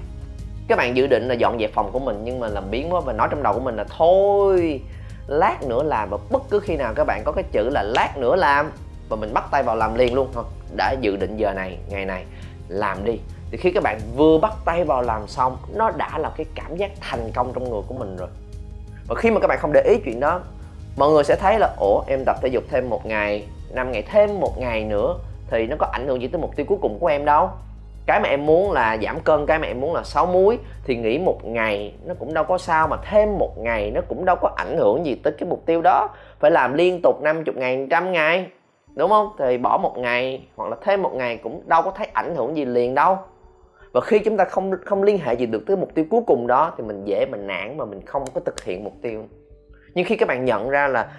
Các 0.68 0.78
bạn 0.78 0.98
dự 0.98 1.08
định 1.08 1.28
là 1.28 1.34
dọn 1.34 1.60
dẹp 1.60 1.74
phòng 1.74 1.92
của 1.92 2.00
mình, 2.00 2.22
nhưng 2.24 2.40
mà 2.40 2.48
làm 2.48 2.72
biến 2.72 2.94
quá 2.94 3.02
và 3.06 3.14
nói 3.14 3.28
trong 3.32 3.44
đầu 3.44 3.54
của 3.54 3.60
mình 3.60 3.76
là, 3.76 3.86
thôi, 3.98 4.82
lát 5.28 5.64
nữa 5.64 5.84
làm. 5.84 6.10
Và 6.10 6.18
bất 6.30 6.42
cứ 6.50 6.60
khi 6.60 6.76
nào 6.76 6.94
các 6.96 7.04
bạn 7.04 7.22
có 7.26 7.32
cái 7.32 7.44
chữ 7.52 7.70
là 7.70 7.84
lát 7.84 8.18
nữa 8.18 8.36
làm 8.36 8.72
và 9.10 9.16
mình 9.16 9.34
bắt 9.34 9.44
tay 9.52 9.64
vào 9.64 9.76
làm 9.76 9.96
liền 9.96 10.14
luôn 10.14 10.30
thôi 10.34 10.44
đã 10.78 10.96
dự 11.02 11.16
định 11.16 11.38
giờ 11.38 11.54
này, 11.54 11.78
ngày 11.90 12.06
này, 12.06 12.26
làm 12.68 13.06
đi 13.06 13.20
thì 13.52 13.58
khi 13.58 13.72
các 13.72 13.84
bạn 13.84 14.00
vừa 14.16 14.38
bắt 14.38 14.54
tay 14.66 14.84
vào 14.84 15.02
làm 15.02 15.28
xong, 15.28 15.58
nó 15.74 15.92
đã 15.92 16.18
là 16.18 16.32
cái 16.38 16.46
cảm 16.56 16.78
giác 16.78 16.92
thành 17.02 17.32
công 17.36 17.52
trong 17.54 17.70
người 17.70 17.82
của 17.88 17.94
mình 17.94 18.18
rồi. 18.18 18.30
Và 19.08 19.16
khi 19.16 19.32
mà 19.32 19.40
các 19.40 19.48
bạn 19.48 19.60
không 19.62 19.74
để 19.74 19.82
ý 19.82 19.98
chuyện 20.06 20.20
đó, 20.20 20.40
mọi 20.98 21.12
người 21.12 21.24
sẽ 21.24 21.36
thấy 21.36 21.60
là, 21.60 21.76
ủa, 21.80 22.02
em 22.08 22.26
tập 22.26 22.36
thể 22.42 22.48
dục 22.48 22.64
thêm 22.70 22.90
một 22.90 23.06
ngày, 23.06 23.48
năm 23.72 23.92
ngày 23.92 24.02
thêm 24.02 24.40
một 24.40 24.58
ngày 24.58 24.84
nữa, 24.84 25.16
thì 25.48 25.68
nó 25.68 25.76
có 25.80 25.88
ảnh 25.92 26.08
hưởng 26.08 26.22
gì 26.22 26.28
tới 26.28 26.42
mục 26.42 26.56
tiêu 26.56 26.66
cuối 26.70 26.78
cùng 26.82 27.00
của 27.00 27.08
em 27.08 27.26
đâu? 27.26 27.50
Cái 28.06 28.20
mà 28.20 28.30
em 28.30 28.46
muốn 28.46 28.72
là 28.72 28.98
giảm 29.04 29.20
cân, 29.20 29.46
cái 29.46 29.60
mà 29.60 29.68
em 29.68 29.82
muốn 29.82 29.94
là 29.94 30.04
sáu 30.04 30.26
muối 30.26 30.60
thì 30.84 30.96
nghỉ 30.96 31.18
một 31.18 31.46
ngày 31.46 31.94
nó 32.06 32.14
cũng 32.20 32.34
đâu 32.34 32.44
có 32.44 32.58
sao, 32.58 32.88
mà 32.88 32.98
thêm 33.10 33.38
một 33.38 33.58
ngày 33.58 33.92
nó 33.92 34.02
cũng 34.08 34.26
đâu 34.26 34.36
có 34.36 34.50
ảnh 34.56 34.78
hưởng 34.78 35.06
gì 35.06 35.16
tới 35.16 35.34
cái 35.40 35.50
mục 35.50 35.66
tiêu 35.66 35.82
đó. 35.82 36.10
Phải 36.40 36.52
làm 36.52 36.74
liên 36.74 37.00
tục 37.04 37.22
50 37.22 37.56
ngày 37.56 37.88
trăm 37.90 38.12
ngày, 38.12 38.48
đúng 38.96 39.10
không? 39.10 39.30
Thì 39.40 39.58
bỏ 39.58 39.78
một 39.78 39.98
ngày 39.98 40.48
hoặc 40.56 40.70
là 40.70 40.76
thêm 40.84 41.02
một 41.02 41.12
ngày 41.14 41.38
cũng 41.38 41.62
đâu 41.66 41.82
có 41.82 41.92
thấy 41.92 42.08
ảnh 42.14 42.36
hưởng 42.36 42.58
gì 42.58 42.66
liền 42.66 42.96
đâu 42.96 43.18
và 43.96 44.02
khi 44.02 44.20
chúng 44.20 44.38
ta 44.38 44.46
không 44.46 44.72
không 44.86 45.04
liên 45.04 45.20
hệ 45.20 45.34
gì 45.34 45.46
được 45.46 45.64
tới 45.68 45.78
mục 45.78 45.90
tiêu 45.96 46.06
cuối 46.10 46.22
cùng 46.28 46.48
đó, 46.48 46.74
thì 46.78 46.84
mình 46.84 47.06
dễ 47.06 47.26
mình 47.26 47.48
nản 47.48 47.78
mà 47.78 47.86
mình 47.86 48.06
không 48.06 48.24
có 48.34 48.42
thực 48.42 48.64
hiện 48.64 48.84
mục 48.84 48.94
tiêu. 49.02 49.24
Nhưng 49.94 50.06
khi 50.06 50.16
các 50.16 50.28
bạn 50.28 50.46
nhận 50.46 50.70
ra 50.70 50.88
là 50.88 51.12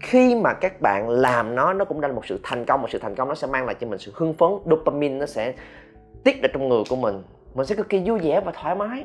khi 0.00 0.34
mà 0.34 0.52
các 0.52 0.80
bạn 0.80 1.08
làm 1.08 1.54
nó 1.54 1.72
nó 1.72 1.84
cũng 1.84 2.00
đang 2.00 2.10
là 2.10 2.14
một 2.14 2.26
sự 2.26 2.40
thành 2.42 2.64
công 2.64 2.82
một 2.82 2.90
sự 2.90 2.98
thành 2.98 3.14
công 3.14 3.28
nó 3.28 3.34
sẽ 3.34 3.46
mang 3.46 3.66
lại 3.66 3.74
cho 3.80 3.86
mình 3.86 3.98
sự 3.98 4.12
hưng 4.14 4.34
phấn, 4.34 4.48
dopamine 4.70 5.18
nó 5.18 5.26
sẽ 5.26 5.52
tiết 6.24 6.42
ra 6.42 6.48
trong 6.52 6.68
người 6.68 6.82
của 6.90 6.96
mình. 6.96 7.22
Mình 7.54 7.66
sẽ 7.66 7.74
cực 7.74 7.88
kỳ 7.88 8.02
vui 8.06 8.18
vẻ 8.18 8.40
và 8.40 8.52
thoải 8.52 8.74
mái, 8.74 9.04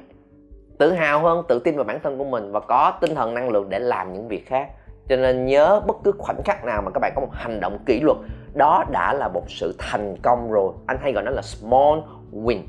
tự 0.77 0.91
hào 0.91 1.19
hơn, 1.19 1.45
tự 1.47 1.59
tin 1.59 1.75
vào 1.75 1.83
bản 1.83 1.99
thân 2.03 2.17
của 2.17 2.25
mình 2.25 2.51
và 2.51 2.59
có 2.59 2.97
tinh 3.01 3.15
thần 3.15 3.33
năng 3.33 3.49
lượng 3.49 3.69
để 3.69 3.79
làm 3.79 4.13
những 4.13 4.27
việc 4.27 4.47
khác. 4.47 4.69
Cho 5.09 5.15
nên 5.15 5.45
nhớ 5.45 5.81
bất 5.87 5.97
cứ 6.03 6.11
khoảnh 6.17 6.43
khắc 6.45 6.65
nào 6.65 6.81
mà 6.81 6.91
các 6.93 6.99
bạn 6.99 7.11
có 7.15 7.21
một 7.21 7.31
hành 7.33 7.59
động 7.59 7.79
kỷ 7.85 7.99
luật, 7.99 8.17
đó 8.53 8.85
đã 8.91 9.13
là 9.13 9.27
một 9.27 9.43
sự 9.47 9.75
thành 9.77 10.15
công 10.21 10.51
rồi. 10.51 10.73
Anh 10.87 10.97
hay 11.01 11.13
gọi 11.13 11.23
nó 11.23 11.31
là 11.31 11.41
small 11.41 11.99
win 12.33 12.59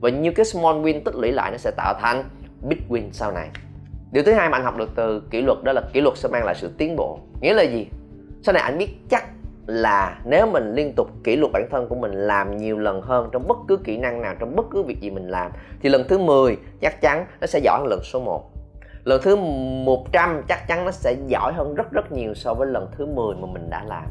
và 0.00 0.10
nhiều 0.10 0.32
cái 0.36 0.44
small 0.44 0.78
win 0.78 1.00
tích 1.04 1.14
lũy 1.14 1.32
lại 1.32 1.50
nó 1.50 1.56
sẽ 1.56 1.70
tạo 1.76 1.94
thành 2.00 2.24
big 2.62 2.78
win 2.88 3.02
sau 3.12 3.32
này. 3.32 3.48
Điều 4.12 4.24
thứ 4.24 4.32
hai 4.32 4.48
mà 4.48 4.58
anh 4.58 4.64
học 4.64 4.76
được 4.76 4.90
từ 4.94 5.22
kỷ 5.30 5.42
luật 5.42 5.58
đó 5.62 5.72
là 5.72 5.82
kỷ 5.92 6.00
luật 6.00 6.16
sẽ 6.16 6.28
mang 6.28 6.44
lại 6.44 6.54
sự 6.54 6.70
tiến 6.78 6.96
bộ. 6.96 7.18
Nghĩa 7.40 7.54
là 7.54 7.62
gì? 7.62 7.86
Sau 8.42 8.52
này 8.52 8.62
anh 8.62 8.78
biết 8.78 8.88
chắc 9.10 9.24
là 9.66 10.18
nếu 10.24 10.46
mình 10.46 10.74
liên 10.74 10.92
tục 10.96 11.10
kỷ 11.24 11.36
luật 11.36 11.52
bản 11.52 11.68
thân 11.70 11.88
của 11.88 11.94
mình 11.94 12.12
làm 12.12 12.56
nhiều 12.56 12.78
lần 12.78 13.02
hơn 13.02 13.28
trong 13.32 13.48
bất 13.48 13.56
cứ 13.68 13.76
kỹ 13.76 13.96
năng 13.96 14.22
nào, 14.22 14.34
trong 14.38 14.56
bất 14.56 14.66
cứ 14.70 14.82
việc 14.82 15.00
gì 15.00 15.10
mình 15.10 15.28
làm, 15.28 15.50
thì 15.82 15.88
lần 15.88 16.08
thứ 16.08 16.18
10 16.18 16.56
chắc 16.80 17.00
chắn 17.00 17.26
nó 17.40 17.46
sẽ 17.46 17.58
giỏi 17.58 17.78
hơn 17.80 17.88
lần 17.88 18.00
số 18.02 18.20
1 18.20 18.50
lần 19.04 19.22
thứ 19.22 19.36
100 19.36 20.42
chắc 20.48 20.68
chắn 20.68 20.84
nó 20.84 20.90
sẽ 20.90 21.14
giỏi 21.26 21.52
hơn 21.52 21.74
rất 21.74 21.92
rất 21.92 22.12
nhiều 22.12 22.34
so 22.34 22.54
với 22.54 22.68
lần 22.68 22.88
thứ 22.98 23.06
10 23.06 23.34
mà 23.34 23.48
mình 23.52 23.70
đã 23.70 23.84
làm. 23.86 24.04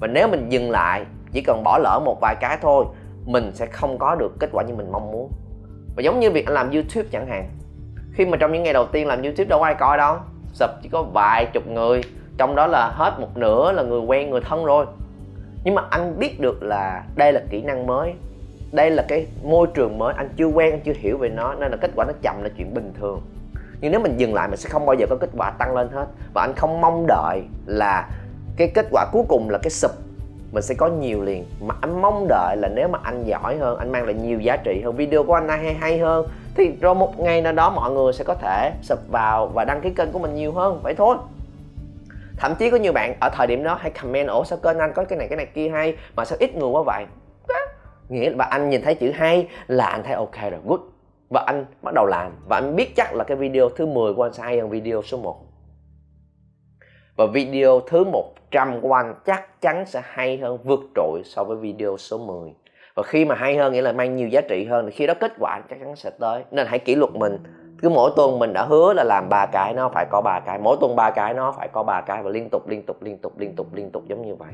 Và 0.00 0.06
nếu 0.06 0.28
mình 0.28 0.48
dừng 0.48 0.70
lại, 0.70 1.04
chỉ 1.32 1.42
cần 1.42 1.62
bỏ 1.64 1.78
lỡ 1.78 2.00
một 2.04 2.18
vài 2.20 2.34
cái 2.40 2.58
thôi 2.62 2.84
mình 3.28 3.50
sẽ 3.54 3.66
không 3.66 3.98
có 3.98 4.14
được 4.14 4.32
kết 4.38 4.50
quả 4.52 4.64
như 4.64 4.74
mình 4.74 4.92
mong 4.92 5.12
muốn. 5.12 5.30
Và 5.96 6.02
giống 6.02 6.20
như 6.20 6.30
việc 6.30 6.46
anh 6.46 6.54
làm 6.54 6.70
youtube 6.70 7.08
chẳng 7.12 7.26
hạn, 7.26 7.48
khi 8.12 8.26
mà 8.26 8.36
trong 8.36 8.52
những 8.52 8.62
ngày 8.62 8.72
đầu 8.72 8.86
tiên 8.86 9.06
làm 9.06 9.22
youtube 9.22 9.44
đâu 9.44 9.58
có 9.58 9.64
ai 9.64 9.74
coi 9.74 9.98
đâu, 9.98 10.16
sập 10.52 10.70
chỉ 10.82 10.88
có 10.88 11.02
vài 11.02 11.46
chục 11.52 11.66
người, 11.66 12.02
trong 12.38 12.54
đó 12.54 12.66
là 12.66 12.88
hết 12.94 13.20
một 13.20 13.36
nửa 13.36 13.72
là 13.72 13.82
người 13.82 14.00
quen, 14.00 14.30
người 14.30 14.40
thân 14.40 14.64
rồi. 14.64 14.86
Nhưng 15.64 15.74
mà 15.74 15.82
anh 15.90 16.18
biết 16.18 16.40
được 16.40 16.62
là 16.62 17.04
đây 17.16 17.32
là 17.32 17.40
kỹ 17.50 17.62
năng 17.62 17.86
mới, 17.86 18.14
đây 18.72 18.90
là 18.90 19.04
cái 19.08 19.26
môi 19.42 19.66
trường 19.74 19.98
mới, 19.98 20.14
anh 20.16 20.28
chưa 20.36 20.46
quen, 20.46 20.70
anh 20.70 20.80
chưa 20.84 20.92
hiểu 20.96 21.18
về 21.18 21.28
nó, 21.28 21.54
nên 21.54 21.70
là 21.70 21.76
kết 21.76 21.90
quả 21.96 22.04
nó 22.04 22.12
chậm 22.22 22.42
là 22.42 22.48
chuyện 22.56 22.74
bình 22.74 22.92
thường. 23.00 23.20
Nhưng 23.80 23.92
nếu 23.92 24.00
mình 24.00 24.16
dừng 24.16 24.34
lại, 24.34 24.48
mình 24.48 24.56
sẽ 24.56 24.68
không 24.68 24.86
bao 24.86 24.94
giờ 24.94 25.06
có 25.10 25.16
kết 25.16 25.30
quả 25.36 25.50
tăng 25.50 25.76
lên 25.76 25.88
hết. 25.88 26.06
Và 26.34 26.42
anh 26.42 26.52
không 26.56 26.80
mong 26.80 27.06
đợi 27.06 27.42
là 27.66 28.08
cái 28.56 28.70
kết 28.74 28.86
quả 28.90 29.06
cuối 29.12 29.22
cùng 29.28 29.50
là 29.50 29.58
cái 29.58 29.70
sụp 29.70 29.90
mình 30.52 30.62
sẽ 30.62 30.74
có 30.78 30.86
nhiều 30.86 31.22
liền. 31.22 31.44
Mà 31.60 31.74
anh 31.80 32.02
mong 32.02 32.26
đợi 32.28 32.56
là 32.56 32.68
nếu 32.74 32.88
mà 32.88 32.98
anh 33.02 33.24
giỏi 33.24 33.56
hơn, 33.56 33.78
anh 33.78 33.92
mang 33.92 34.04
lại 34.04 34.14
nhiều 34.14 34.40
giá 34.40 34.56
trị 34.56 34.80
hơn, 34.84 34.96
video 34.96 35.24
của 35.24 35.34
anh 35.34 35.48
hay 35.48 35.74
hay 35.74 35.98
hơn, 35.98 36.26
thì 36.54 36.72
rồi 36.80 36.94
một 36.94 37.20
ngày 37.20 37.42
nào 37.42 37.52
đó 37.52 37.70
mọi 37.70 37.90
người 37.90 38.12
sẽ 38.12 38.24
có 38.24 38.34
thể 38.34 38.72
sập 38.82 38.98
vào 39.10 39.46
và 39.46 39.64
đăng 39.64 39.80
ký 39.80 39.90
kênh 39.90 40.12
của 40.12 40.18
mình 40.18 40.34
nhiều 40.34 40.52
hơn. 40.52 40.80
Vậy 40.82 40.94
thôi. 40.94 41.16
Thậm 42.36 42.54
chí 42.58 42.70
có 42.70 42.76
nhiều 42.76 42.92
bạn 42.92 43.14
ở 43.20 43.28
thời 43.32 43.46
điểm 43.46 43.64
đó 43.64 43.74
hay 43.80 43.90
comment 43.90 44.28
ổ 44.28 44.44
sao 44.44 44.58
kênh 44.62 44.78
anh 44.78 44.92
có 44.92 45.04
cái 45.04 45.18
này 45.18 45.28
cái 45.28 45.36
này, 45.36 45.46
kia 45.46 45.68
hay, 45.68 45.96
mà 46.16 46.24
sao 46.24 46.38
ít 46.40 46.56
người 46.56 46.68
quá 46.68 46.82
vậy? 46.86 47.06
Nghĩa 48.08 48.30
là 48.30 48.44
anh 48.44 48.70
nhìn 48.70 48.82
thấy 48.82 48.94
chữ 48.94 49.10
hay 49.10 49.48
là 49.66 49.86
anh 49.86 50.02
thấy 50.02 50.14
ok 50.14 50.40
rồi, 50.50 50.60
good. 50.66 50.80
Và 51.30 51.44
anh 51.46 51.64
bắt 51.82 51.94
đầu 51.94 52.06
làm. 52.06 52.32
Và 52.48 52.56
anh 52.56 52.76
biết 52.76 52.96
chắc 52.96 53.14
là 53.14 53.24
cái 53.24 53.36
video 53.36 53.68
thứ 53.68 53.86
10 53.86 54.14
của 54.14 54.22
anh 54.22 54.32
sẽ 54.32 54.42
hay 54.42 54.60
hơn 54.60 54.70
video 54.70 55.02
số 55.02 55.18
1 55.18 55.47
và 57.18 57.26
video 57.26 57.80
thứ 57.80 58.04
100 58.04 58.80
của 58.80 58.92
anh 58.92 59.14
chắc 59.26 59.60
chắn 59.60 59.86
sẽ 59.86 60.02
hay 60.04 60.38
hơn, 60.38 60.58
vượt 60.64 60.80
trội 60.94 61.22
so 61.24 61.44
với 61.44 61.56
video 61.56 61.96
số 61.96 62.18
10 62.18 62.52
và 62.98 63.02
khi 63.02 63.24
mà 63.24 63.34
hay 63.34 63.56
hơn, 63.56 63.72
nghĩa 63.72 63.82
là 63.82 63.92
mang 63.92 64.16
nhiều 64.16 64.28
giá 64.28 64.40
trị 64.40 64.64
hơn, 64.64 64.86
thì 64.86 64.92
khi 64.92 65.06
đó 65.06 65.14
kết 65.20 65.32
quả 65.38 65.60
chắc 65.70 65.78
chắn 65.80 65.96
sẽ 65.96 66.10
tới. 66.10 66.42
Nên 66.50 66.66
hãy 66.66 66.78
kỷ 66.78 66.94
luật 66.94 67.10
mình. 67.14 67.38
Cứ 67.82 67.88
mỗi 67.88 68.10
tuần 68.16 68.38
mình 68.38 68.52
đã 68.52 68.64
hứa 68.64 68.92
là 68.92 69.04
làm 69.04 69.28
ba 69.28 69.46
cái, 69.52 69.74
nó 69.74 69.88
phải 69.94 70.06
có 70.10 70.20
ba 70.20 70.40
cái. 70.40 70.58
Mỗi 70.58 70.76
tuần 70.80 70.96
ba 70.96 71.10
cái, 71.10 71.34
nó 71.34 71.52
phải 71.52 71.68
có 71.72 71.82
ba 71.82 72.00
cái. 72.00 72.22
Và 72.22 72.30
liên 72.30 72.48
tục 72.50 72.68
liên 72.68 72.82
tục 72.86 73.02
liên 73.02 73.18
tục 73.18 73.38
liên 73.38 73.56
tục 73.56 73.74
liên 73.74 73.90
tục 73.90 74.02
giống 74.08 74.26
như 74.26 74.34
vậy. 74.34 74.48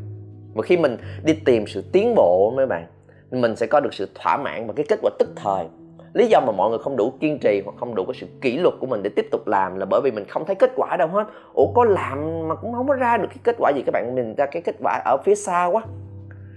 Và 0.55 0.63
khi 0.63 0.77
mình 0.77 0.97
đi 1.25 1.33
tìm 1.45 1.67
sự 1.67 1.85
tiến 1.93 2.15
bộ, 2.15 2.53
mấy 2.57 2.67
bạn, 2.67 2.87
mình 3.31 3.57
sẽ 3.57 3.67
có 3.67 3.81
được 3.81 3.95
sự 3.95 4.09
thỏa 4.15 4.37
mãn 4.37 4.67
và 4.67 4.73
cái 4.77 4.87
kết 4.89 4.99
quả 5.03 5.11
tức 5.19 5.29
thời 5.37 5.67
lý 6.15 6.27
do 6.27 6.41
mà 6.41 6.53
mọi 6.53 6.71
người 6.71 6.79
không 6.79 6.97
đủ 6.97 7.13
kiên 7.21 7.39
trì 7.39 7.63
hoặc 7.65 7.75
không 7.77 7.95
đủ 7.95 8.05
cái 8.05 8.15
sự 8.15 8.27
kỷ 8.41 8.59
luật 8.59 8.75
của 8.81 8.87
mình 8.87 9.03
để 9.03 9.11
tiếp 9.17 9.27
tục 9.31 9.47
làm 9.47 9.77
là 9.77 9.87
bởi 9.91 10.01
vì 10.05 10.11
mình 10.11 10.25
không 10.29 10.45
thấy 10.47 10.55
kết 10.55 10.73
quả 10.77 10.97
đâu 10.97 11.09
hết. 11.09 11.25
Ủa 11.53 11.73
có 11.75 11.85
làm 11.85 12.49
mà 12.49 12.55
cũng 12.55 12.73
không 12.73 12.89
có 12.89 12.95
ra 12.95 13.17
được 13.17 13.29
cái 13.29 13.39
kết 13.45 13.57
quả 13.59 13.71
gì. 13.71 13.83
Các 13.87 13.93
bạn 13.93 14.15
mình 14.15 14.35
ra 14.35 14.47
cái 14.47 14.63
kết 14.63 14.77
quả 14.83 15.03
ở 15.05 15.17
phía 15.25 15.35
xa 15.35 15.67
quá 15.67 15.83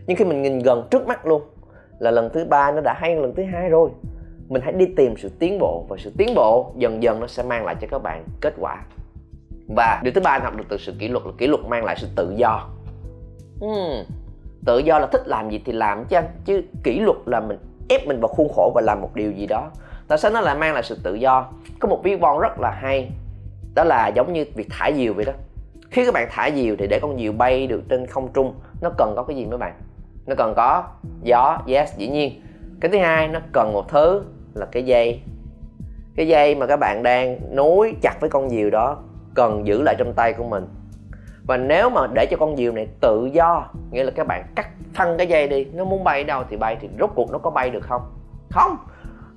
nhưng 0.08 0.18
khi 0.18 0.26
mình 0.26 0.42
nhìn 0.42 0.60
gần 0.60 0.88
trước 0.92 1.08
mắt 1.08 1.26
luôn 1.26 1.42
là 2.00 2.12
lần 2.12 2.30
thứ 2.34 2.46
ba 2.46 2.72
nó 2.72 2.82
đã 2.82 2.94
hay 2.94 3.14
hơn 3.14 3.22
lần 3.22 3.36
thứ 3.36 3.44
hai 3.44 3.70
rồi. 3.70 3.90
Mình 4.50 4.62
hãy 4.62 4.74
đi 4.74 4.86
tìm 4.86 5.14
sự 5.18 5.30
tiến 5.40 5.60
bộ 5.60 5.86
và 5.90 5.98
sự 6.00 6.12
tiến 6.18 6.36
bộ 6.36 6.74
dần 6.76 7.04
dần 7.04 7.20
nó 7.20 7.28
sẽ 7.28 7.44
mang 7.44 7.66
lại 7.66 7.76
cho 7.82 7.88
các 7.92 8.00
bạn 8.04 8.24
kết 8.42 8.54
quả. 8.60 8.84
Và 9.76 10.02
điều 10.04 10.14
thứ 10.14 10.22
ba 10.22 10.32
anh 10.32 10.42
học 10.42 10.58
được 10.58 10.64
từ 10.70 10.78
sự 10.78 10.94
kỷ 11.00 11.08
luật 11.08 11.26
là 11.26 11.32
kỷ 11.38 11.48
luật 11.48 11.62
mang 11.70 11.86
lại 11.86 11.96
sự 12.00 12.08
tự 12.16 12.34
do. 12.36 12.70
Uhm, 13.66 14.06
tự 14.66 14.78
do 14.78 15.00
là 15.00 15.08
thích 15.08 15.28
làm 15.28 15.50
gì 15.50 15.62
thì 15.66 15.72
làm 15.74 16.06
chứ 16.06 16.16
anh. 16.16 16.28
Chứ 16.46 16.62
kỷ 16.84 17.00
luật 17.00 17.18
là 17.26 17.40
mình 17.40 17.58
ép 17.90 18.08
mình 18.08 18.20
vào 18.20 18.28
khuôn 18.28 18.50
khổ 18.56 18.72
và 18.76 18.82
làm 18.82 19.02
một 19.02 19.16
điều 19.16 19.32
gì 19.32 19.46
đó. 19.46 19.70
Tại 20.08 20.18
sao 20.18 20.32
nó 20.32 20.42
lại 20.42 20.56
mang 20.56 20.74
lại 20.74 20.84
sự 20.84 20.98
tự 21.04 21.14
do. 21.14 21.50
Có 21.80 21.88
một 21.88 22.02
ví 22.04 22.16
von 22.16 22.40
rất 22.40 22.60
là 22.60 22.72
hay. 22.72 23.10
Đó 23.76 23.84
là 23.84 24.08
giống 24.08 24.34
như 24.34 24.46
việc 24.56 24.68
thả 24.70 24.92
diều 24.96 25.14
vậy 25.14 25.26
đó. 25.26 25.34
Khi 25.90 26.06
các 26.06 26.14
bạn 26.14 26.28
thả 26.32 26.50
diều 26.56 26.76
thì 26.80 26.88
để 26.88 27.00
con 27.00 27.18
diều 27.18 27.32
bay 27.32 27.68
được 27.68 27.84
trên 27.90 28.08
không 28.08 28.34
trung, 28.34 28.54
nó 28.82 28.90
cần 28.98 29.14
có 29.16 29.24
cái 29.24 29.38
gì 29.38 29.46
mấy 29.46 29.58
bạn? 29.58 29.74
Nó 30.26 30.36
cần 30.38 30.54
có 30.56 30.84
gió, 31.24 31.60
yes, 31.68 31.98
dĩ 31.98 32.08
nhiên. 32.08 32.42
Cái 32.80 32.92
thứ 32.92 32.98
hai, 32.98 33.28
nó 33.28 33.40
cần 33.52 33.74
một 33.74 33.90
thứ 33.90 34.24
là 34.54 34.66
cái 34.66 34.84
dây. 34.84 35.22
Cái 36.16 36.28
dây 36.28 36.56
mà 36.56 36.66
các 36.66 36.78
bạn 36.78 37.04
đang 37.04 37.56
nối 37.56 37.94
chặt 38.02 38.22
với 38.22 38.30
con 38.30 38.50
diều 38.50 38.70
đó, 38.70 38.98
cần 39.36 39.68
giữ 39.68 39.82
lại 39.82 39.96
trong 39.98 40.14
tay 40.14 40.34
của 40.34 40.44
mình 40.44 40.68
và 41.48 41.58
nếu 41.58 41.90
mà 41.90 42.08
để 42.14 42.26
cho 42.32 42.38
con 42.40 42.58
diều 42.58 42.72
này 42.72 42.88
tự 43.02 43.30
do, 43.34 43.66
nghĩa 43.92 44.04
là 44.04 44.12
các 44.16 44.28
bạn 44.28 44.44
cắt 44.56 44.70
thân 44.94 45.18
cái 45.18 45.28
dây 45.28 45.48
đi, 45.48 45.66
nó 45.66 45.86
muốn 45.86 46.04
bay 46.04 46.24
đâu 46.24 46.44
thì 46.50 46.58
bay 46.58 46.78
thì 46.82 46.90
rốt 47.00 47.10
cuộc 47.16 47.32
nó 47.32 47.38
có 47.38 47.50
bay 47.50 47.70
được 47.70 47.84
không? 47.84 48.02
Không. 48.50 48.78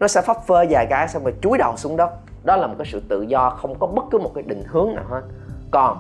Nó 0.01 0.09
sẽ 0.09 0.23
phấp 0.23 0.37
phơ 0.47 0.65
vài 0.71 0.87
cái 0.91 1.09
xong 1.09 1.25
rồi 1.25 1.35
chúi 1.43 1.59
đầu 1.59 1.77
xuống 1.77 1.97
đất. 1.97 2.11
Đó 2.45 2.57
là 2.57 2.67
một 2.67 2.75
cái 2.79 2.87
sự 2.93 3.03
tự 3.09 3.23
do, 3.23 3.51
không 3.51 3.75
có 3.79 3.87
bất 3.87 4.05
cứ 4.11 4.19
một 4.19 4.33
cái 4.35 4.45
định 4.47 4.63
hướng 4.67 4.95
nào 4.95 5.05
hết. 5.09 5.23
Còn 5.71 5.99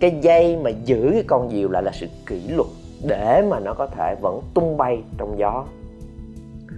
cái 0.00 0.10
dây 0.20 0.56
mà 0.56 0.70
giữ 0.70 1.10
cái 1.12 1.24
con 1.26 1.50
diều 1.50 1.68
lại 1.68 1.82
là 1.82 1.92
sự 1.92 2.06
kỷ 2.26 2.48
luật 2.48 2.68
để 3.08 3.42
mà 3.50 3.60
nó 3.60 3.74
có 3.74 3.86
thể 3.86 4.14
vẫn 4.20 4.40
tung 4.54 4.76
bay 4.76 5.02
trong 5.18 5.38
gió. 5.38 5.64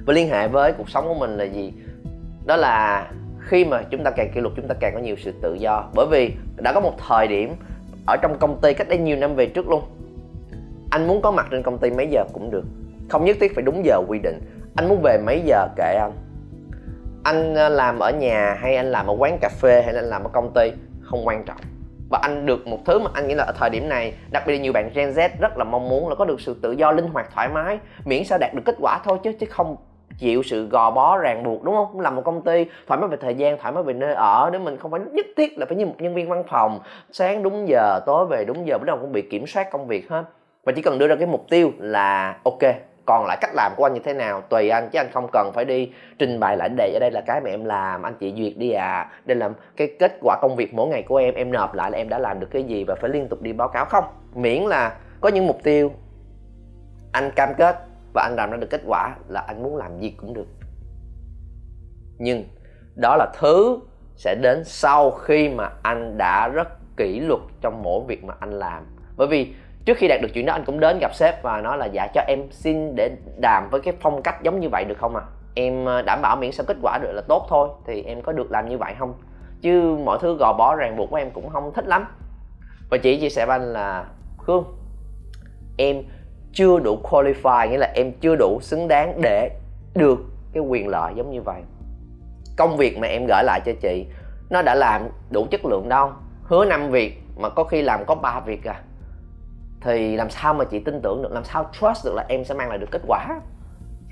Và 0.06 0.12
liên 0.12 0.28
hệ 0.28 0.48
với 0.48 0.72
cuộc 0.72 0.90
sống 0.90 1.08
của 1.08 1.14
mình 1.14 1.36
là 1.36 1.44
gì? 1.44 1.72
Đó 2.46 2.56
là 2.56 3.06
khi 3.40 3.64
mà 3.64 3.82
chúng 3.82 4.04
ta 4.04 4.10
càng 4.10 4.30
kỷ 4.34 4.40
luật, 4.40 4.54
chúng 4.56 4.68
ta 4.68 4.74
càng 4.80 4.94
có 4.94 5.00
nhiều 5.00 5.16
sự 5.18 5.32
tự 5.42 5.54
do. 5.54 5.84
Bởi 5.94 6.06
vì 6.10 6.34
đã 6.56 6.72
có 6.72 6.80
một 6.80 6.94
thời 7.08 7.28
điểm 7.28 7.54
ở 8.06 8.16
trong 8.16 8.38
công 8.38 8.60
ty 8.60 8.74
cách 8.74 8.88
đây 8.88 8.98
nhiều 8.98 9.16
năm 9.16 9.34
về 9.34 9.46
trước 9.46 9.68
luôn. 9.68 9.82
Anh 10.90 11.06
muốn 11.06 11.22
có 11.22 11.30
mặt 11.30 11.46
trên 11.50 11.62
công 11.62 11.78
ty 11.78 11.90
mấy 11.90 12.06
giờ 12.06 12.24
cũng 12.32 12.50
được. 12.50 12.64
Không 13.08 13.24
nhất 13.24 13.36
thiết 13.40 13.54
phải 13.54 13.62
đúng 13.62 13.84
giờ 13.84 14.02
quy 14.08 14.18
định. 14.18 14.40
Anh 14.76 14.88
muốn 14.88 15.00
về 15.02 15.18
mấy 15.26 15.42
giờ 15.44 15.68
kệ 15.76 15.94
anh. 16.00 16.12
Anh 17.24 17.54
ờ, 17.54 17.68
làm 17.68 17.98
ở 17.98 18.10
nhà 18.10 18.56
hay 18.60 18.76
anh 18.76 18.86
làm 18.86 19.06
ở 19.06 19.16
quán 19.18 19.38
cà 19.40 19.48
phê 19.48 19.82
hay 19.82 19.94
anh 19.94 20.04
làm 20.04 20.24
ở 20.24 20.30
công 20.32 20.52
ty? 20.54 20.72
Không 21.00 21.26
quan 21.26 21.44
trọng. 21.44 21.56
Và 22.10 22.18
anh 22.22 22.46
được 22.46 22.66
một 22.66 22.78
thứ 22.86 22.98
mà 22.98 23.10
anh 23.14 23.28
nghĩ 23.28 23.34
là 23.34 23.44
ở 23.44 23.52
thời 23.58 23.70
điểm 23.70 23.88
này, 23.88 24.14
đặc 24.30 24.42
biệt 24.46 24.52
là 24.52 24.60
nhiều 24.60 24.72
bạn 24.72 24.90
Gen 24.94 25.10
Z 25.10 25.28
rất 25.40 25.58
là 25.58 25.64
mong 25.64 25.88
muốn 25.88 26.08
là 26.08 26.14
có 26.14 26.24
được 26.24 26.40
sự 26.40 26.56
tự 26.62 26.72
do 26.72 26.92
linh 26.92 27.06
hoạt 27.06 27.30
thoải 27.34 27.48
mái, 27.48 27.78
miễn 28.04 28.24
sao 28.24 28.38
đạt 28.38 28.54
được 28.54 28.62
kết 28.64 28.74
quả 28.80 29.00
thôi 29.04 29.18
chứ 29.22 29.32
chứ 29.32 29.46
không 29.46 29.76
chịu 30.20 30.42
sự 30.42 30.68
gò 30.68 30.90
bó 30.90 31.18
ràng 31.18 31.42
buộc, 31.44 31.64
đúng 31.64 31.74
không? 31.74 32.00
Làm 32.00 32.16
một 32.16 32.22
công 32.24 32.42
ty 32.42 32.66
thoải 32.86 33.00
mái 33.00 33.08
về 33.08 33.16
thời 33.20 33.34
gian, 33.34 33.58
thoải 33.58 33.72
mái 33.72 33.82
về 33.82 33.94
nơi 33.94 34.14
ở 34.14 34.50
để 34.52 34.58
mình 34.58 34.76
không 34.76 34.90
phải 34.90 35.00
nhất 35.12 35.26
thiết 35.36 35.58
là 35.58 35.66
phải 35.66 35.76
như 35.76 35.86
một 35.86 35.94
nhân 35.98 36.14
viên 36.14 36.28
văn 36.28 36.42
phòng. 36.48 36.80
Sáng 37.12 37.42
đúng 37.42 37.68
giờ, 37.68 38.00
tối 38.06 38.26
về 38.26 38.44
đúng 38.44 38.66
giờ, 38.66 38.78
bắt 38.78 38.84
đầu 38.86 38.98
cũng 39.00 39.12
bị 39.12 39.22
kiểm 39.22 39.46
soát 39.46 39.70
công 39.70 39.86
việc 39.86 40.10
hết. 40.10 40.24
Và 40.64 40.72
chỉ 40.76 40.82
cần 40.82 40.98
đưa 40.98 41.08
ra 41.08 41.16
cái 41.16 41.26
mục 41.26 41.46
tiêu 41.50 41.70
là, 41.78 42.36
ok, 42.44 42.58
còn 43.06 43.26
lại 43.26 43.38
cách 43.40 43.50
làm 43.54 43.72
của 43.76 43.84
anh 43.84 43.94
như 43.94 44.00
thế 44.04 44.12
nào? 44.12 44.40
Tùy 44.40 44.68
anh, 44.68 44.88
chứ 44.92 44.98
anh 44.98 45.10
không 45.12 45.26
cần 45.32 45.50
phải 45.54 45.64
đi 45.64 45.92
trình 46.18 46.40
bày 46.40 46.56
lại 46.56 46.68
đề 46.76 46.92
ở 46.94 46.98
đây 47.00 47.10
là 47.10 47.20
cái 47.26 47.40
mà 47.40 47.50
em 47.50 47.64
làm, 47.64 48.02
anh 48.02 48.14
chị 48.20 48.34
duyệt 48.36 48.52
đi 48.56 48.70
à. 48.70 49.10
Đây 49.24 49.36
là 49.36 49.50
cái 49.76 49.88
kết 49.98 50.18
quả 50.22 50.36
công 50.42 50.56
việc 50.56 50.74
mỗi 50.74 50.88
ngày 50.88 51.02
của 51.02 51.16
em 51.16 51.34
em 51.34 51.52
nộp 51.52 51.74
lại 51.74 51.90
là 51.90 51.98
em 51.98 52.08
đã 52.08 52.18
làm 52.18 52.40
được 52.40 52.48
cái 52.50 52.62
gì 52.62 52.84
và 52.84 52.94
phải 53.00 53.10
liên 53.10 53.28
tục 53.28 53.42
đi 53.42 53.52
báo 53.52 53.68
cáo 53.68 53.84
không? 53.84 54.04
Miễn 54.34 54.62
là 54.62 54.96
có 55.20 55.28
những 55.28 55.46
mục 55.46 55.58
tiêu, 55.62 55.92
anh 57.12 57.30
cam 57.36 57.54
kết 57.54 57.76
và 58.14 58.22
anh 58.22 58.36
làm 58.36 58.50
ra 58.50 58.56
được 58.56 58.70
kết 58.70 58.80
quả 58.86 59.16
là 59.28 59.40
anh 59.40 59.62
muốn 59.62 59.76
làm 59.76 60.00
gì 60.00 60.10
cũng 60.10 60.34
được. 60.34 60.46
Nhưng 62.18 62.44
đó 62.94 63.16
là 63.16 63.26
thứ 63.38 63.78
sẽ 64.16 64.34
đến 64.42 64.64
sau 64.64 65.10
khi 65.10 65.48
mà 65.48 65.70
anh 65.82 66.18
đã 66.18 66.48
rất 66.48 66.68
kỷ 66.96 67.20
luật 67.20 67.40
trong 67.60 67.82
mỗi 67.82 68.04
việc 68.06 68.24
mà 68.24 68.34
anh 68.40 68.52
làm. 68.52 68.86
Bởi 69.16 69.28
vì 69.28 69.54
trước 69.84 69.96
khi 69.96 70.08
đạt 70.08 70.20
được 70.22 70.28
chuyện 70.34 70.46
đó, 70.46 70.52
anh 70.52 70.64
cũng 70.64 70.80
đến 70.80 70.98
gặp 71.00 71.14
sếp 71.14 71.42
và 71.42 71.60
nói 71.60 71.78
là 71.78 71.86
dạ 71.86 72.06
cho 72.14 72.20
em 72.28 72.38
xin 72.50 72.96
để 72.96 73.10
đàm 73.36 73.68
với 73.70 73.80
cái 73.80 73.94
phong 74.00 74.22
cách 74.22 74.42
giống 74.42 74.60
như 74.60 74.68
vậy 74.68 74.84
được 74.84 74.98
không 74.98 75.16
à 75.16 75.22
em 75.54 75.84
ờ, 75.84 76.02
đảm 76.02 76.22
bảo 76.22 76.36
miễn 76.36 76.52
sao 76.52 76.66
kết 76.68 76.76
quả 76.82 76.98
được 76.98 77.12
là 77.12 77.22
tốt 77.28 77.46
thôi, 77.48 77.68
thì 77.86 78.02
em 78.02 78.22
có 78.22 78.32
được 78.32 78.50
làm 78.50 78.68
như 78.68 78.78
vậy 78.78 78.94
không? 78.98 79.14
Chứ 79.60 79.96
mọi 80.04 80.18
thứ 80.20 80.36
gò 80.36 80.52
bó 80.58 80.76
ràng 80.76 80.96
buộc 80.96 81.10
của 81.10 81.16
em 81.16 81.30
cũng 81.30 81.48
không 81.48 81.72
thích 81.74 81.86
lắm. 81.86 82.06
Và 82.90 82.98
chị 82.98 83.20
chia 83.20 83.28
sẻ 83.28 83.46
với 83.46 83.58
anh 83.58 83.72
là, 83.72 84.04
khương, 84.38 84.64
em 85.78 86.02
chưa 86.52 86.78
đủ 86.78 86.98
qualify, 87.02 87.70
nghĩa 87.70 87.78
là 87.78 87.92
em 87.94 88.12
chưa 88.20 88.36
đủ 88.36 88.58
xứng 88.60 88.88
đáng 88.88 89.20
để 89.20 89.50
được 89.94 90.18
cái 90.52 90.62
quyền 90.62 90.88
lợi 90.88 91.12
giống 91.16 91.30
như 91.30 91.42
vậy. 91.42 91.62
Công 92.56 92.76
việc 92.76 92.98
mà 92.98 93.08
em 93.08 93.26
gửi 93.26 93.42
lại 93.44 93.60
cho 93.64 93.72
chị, 93.80 94.06
nó 94.50 94.62
đã 94.62 94.74
làm 94.74 95.08
đủ 95.30 95.46
chất 95.50 95.64
lượng 95.64 95.88
đâu. 95.88 96.10
Hứa 96.42 96.64
năm 96.64 96.90
việc 96.90 97.22
mà 97.36 97.48
có 97.48 97.64
khi 97.64 97.82
làm 97.82 98.04
có 98.04 98.14
3 98.14 98.40
việc 98.40 98.64
à. 98.64 98.82
Thì 99.80 100.16
làm 100.16 100.30
sao 100.30 100.54
mà 100.54 100.64
chị 100.64 100.78
tin 100.78 101.00
tưởng 101.02 101.22
được, 101.22 101.32
làm 101.32 101.44
sao 101.44 101.70
trust 101.80 102.04
được 102.04 102.14
là 102.14 102.24
em 102.28 102.44
sẽ 102.44 102.54
mang 102.54 102.68
lại 102.68 102.78
được 102.78 102.90
kết 102.90 103.02
quả? 103.06 103.40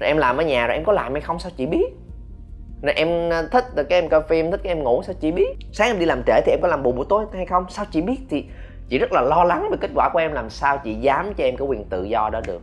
Rồi 0.01 0.09
em 0.09 0.17
làm 0.17 0.37
ở 0.37 0.45
nhà 0.45 0.67
rồi 0.67 0.77
em 0.77 0.85
có 0.85 0.93
làm 0.93 1.13
hay 1.13 1.21
không 1.21 1.39
sao 1.39 1.53
chị 1.57 1.67
biết? 1.67 1.87
Rồi 2.83 2.93
em 2.93 3.33
à, 3.33 3.43
thích 3.53 3.65
cái 3.77 4.01
em 4.01 4.09
coi 4.09 4.23
phim, 4.23 4.51
thích 4.51 4.61
cái 4.65 4.71
em 4.71 4.83
ngủ 4.83 5.03
sao 5.03 5.15
chị 5.21 5.33
biết? 5.33 5.57
Sáng 5.73 5.89
em 5.89 5.99
đi 5.99 6.07
làm 6.07 6.23
trễ 6.27 6.41
thì 6.47 6.53
em 6.53 6.61
có 6.63 6.69
làm 6.69 6.83
bù 6.83 6.93
buổi 6.93 7.07
tối 7.09 7.25
hay 7.33 7.47
không? 7.47 7.65
Sao 7.69 7.85
chị 7.91 8.03
biết 8.03 8.21
thì 8.31 8.45
chị 8.89 8.99
rất 8.99 9.13
là 9.13 9.21
lo 9.21 9.45
lắng 9.45 9.69
về 9.71 9.77
kết 9.81 9.91
quả 9.95 10.11
của 10.13 10.19
em, 10.19 10.33
làm 10.33 10.51
sao 10.51 10.79
chị 10.85 10.95
dám 10.95 11.35
cho 11.35 11.45
em 11.45 11.57
cái 11.57 11.69
quyền 11.69 11.85
tự 11.85 12.05
do 12.05 12.31
đó 12.33 12.41
được. 12.47 12.63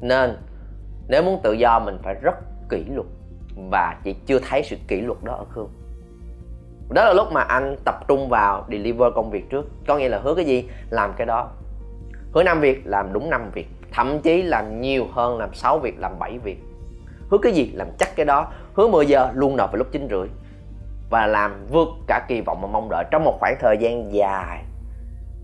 Nên, 0.00 0.36
nếu 1.08 1.22
muốn 1.22 1.40
tự 1.42 1.52
do, 1.52 1.78
mình 1.78 1.98
phải 2.02 2.14
rất 2.14 2.34
kỷ 2.68 2.84
luật. 2.84 3.06
Và 3.70 3.96
chị 4.04 4.14
chưa 4.26 4.38
thấy 4.38 4.62
sự 4.62 4.76
kỷ 4.88 5.00
luật 5.00 5.18
đó 5.24 5.32
ở 5.32 5.44
khương. 5.50 5.68
Đó 6.90 7.04
là 7.04 7.12
lúc 7.12 7.32
mà 7.32 7.40
anh 7.40 7.76
tập 7.84 7.94
trung 8.08 8.28
vào 8.28 8.66
deliver 8.70 9.12
công 9.14 9.30
việc 9.30 9.50
trước. 9.50 9.66
Có 9.86 9.96
nghĩa 9.96 10.08
là 10.08 10.18
hứa 10.18 10.34
cái 10.34 10.44
gì? 10.44 10.68
Làm 10.90 11.12
cái 11.16 11.26
đó. 11.26 11.48
Hứa 12.34 12.42
năm 12.42 12.60
việc, 12.60 12.82
làm 12.84 13.12
đúng 13.12 13.30
năm 13.30 13.50
việc. 13.54 13.68
Thậm 13.92 14.20
chí 14.20 14.42
làm 14.42 14.80
nhiều 14.80 15.06
hơn 15.12 15.38
làm 15.38 15.54
6 15.54 15.78
việc, 15.78 15.98
làm 15.98 16.18
7 16.18 16.38
việc. 16.38 16.58
Hứa 17.30 17.38
cái 17.42 17.52
gì? 17.52 17.72
Làm 17.74 17.88
chắc 17.98 18.16
cái 18.16 18.26
đó. 18.26 18.52
Hứa 18.74 18.88
10 18.88 19.06
giờ, 19.06 19.30
luôn 19.34 19.56
nộp 19.56 19.72
vào 19.72 19.76
lúc 19.76 19.86
9 19.92 20.06
rưỡi. 20.10 20.28
Và 21.10 21.26
làm 21.26 21.66
vượt 21.72 21.88
cả 22.06 22.24
kỳ 22.28 22.40
vọng 22.40 22.60
mà 22.60 22.68
mong 22.68 22.88
đợi 22.90 23.04
trong 23.10 23.24
một 23.24 23.36
khoảng 23.40 23.56
thời 23.60 23.76
gian 23.80 24.12
dài 24.12 24.64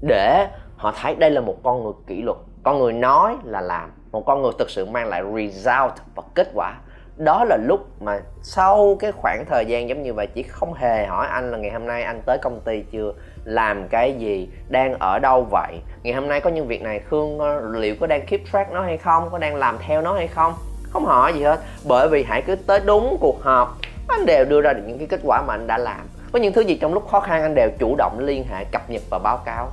để 0.01 0.49
họ 0.77 0.93
thấy 1.03 1.15
đây 1.15 1.31
là 1.31 1.41
một 1.41 1.57
con 1.63 1.85
người 1.85 1.93
kỷ 2.07 2.23
luật. 2.23 2.39
Con 2.63 2.79
người 2.79 2.93
nói 2.93 3.37
là 3.45 3.61
làm, 3.61 3.91
một 4.13 4.23
con 4.27 4.43
người 4.43 4.53
thực 4.59 4.71
sự 4.71 4.85
mang 4.85 5.09
lại 5.09 5.23
result 5.37 5.93
và 6.15 6.23
kết 6.35 6.49
quả. 6.55 6.75
Đó 7.17 7.45
là 7.45 7.57
lúc 7.57 8.03
mà 8.03 8.21
sau 8.43 8.97
cái 9.01 9.13
khoảng 9.13 9.45
thời 9.51 9.67
gian 9.67 9.89
giống 9.89 10.03
như 10.03 10.15
vậy, 10.15 10.27
chỉ 10.27 10.43
không 10.43 10.75
hề 10.75 11.07
hỏi 11.07 11.27
anh 11.27 11.51
là 11.51 11.59
ngày 11.59 11.71
hôm 11.71 11.87
nay 11.87 12.03
anh 12.03 12.23
tới 12.27 12.39
công 12.39 12.61
ty 12.61 12.83
chưa, 12.93 13.13
làm 13.45 13.89
cái 13.89 14.13
gì, 14.13 14.49
đang 14.69 14.95
ở 14.95 15.19
đâu 15.19 15.47
vậy? 15.51 15.81
Ngày 16.03 16.15
hôm 16.15 16.29
nay 16.29 16.41
có 16.41 16.51
những 16.51 16.67
việc 16.67 16.83
này, 16.83 16.99
khương 16.99 17.41
liệu 17.73 17.95
có 18.01 18.07
đang 18.07 18.27
keep 18.27 18.41
track 18.53 18.73
nó 18.73 18.83
hay 18.83 18.97
không? 18.97 19.29
Có 19.31 19.39
đang 19.39 19.57
làm 19.57 19.79
theo 19.87 20.03
nó 20.03 20.13
hay 20.13 20.27
không? 20.27 20.55
Không 20.91 21.05
hỏi 21.05 21.35
gì 21.35 21.43
hết, 21.43 21.61
bởi 21.89 22.09
vì 22.09 22.25
hãy 22.25 22.43
cứ 22.43 22.57
tới 22.57 22.81
đúng 22.85 23.17
cuộc 23.21 23.43
họp, 23.43 23.77
anh 24.09 24.27
đều 24.27 24.45
đưa 24.45 24.61
ra 24.61 24.73
được 24.73 24.83
những 24.87 24.99
cái 24.99 25.07
kết 25.07 25.21
quả 25.25 25.43
mà 25.43 25.55
anh 25.55 25.67
đã 25.67 25.79
làm. 25.79 26.07
Có 26.33 26.39
những 26.39 26.53
thứ 26.53 26.61
gì 26.61 26.79
trong 26.81 26.95
lúc 26.95 27.09
khó 27.09 27.21
khăn, 27.21 27.43
anh 27.43 27.55
đều 27.55 27.71
chủ 27.79 27.95
động 27.99 28.19
liên 28.19 28.45
hệ, 28.51 28.65
cập 28.65 28.91
nhật 28.91 29.03
và 29.11 29.19
báo 29.19 29.39
cáo 29.45 29.69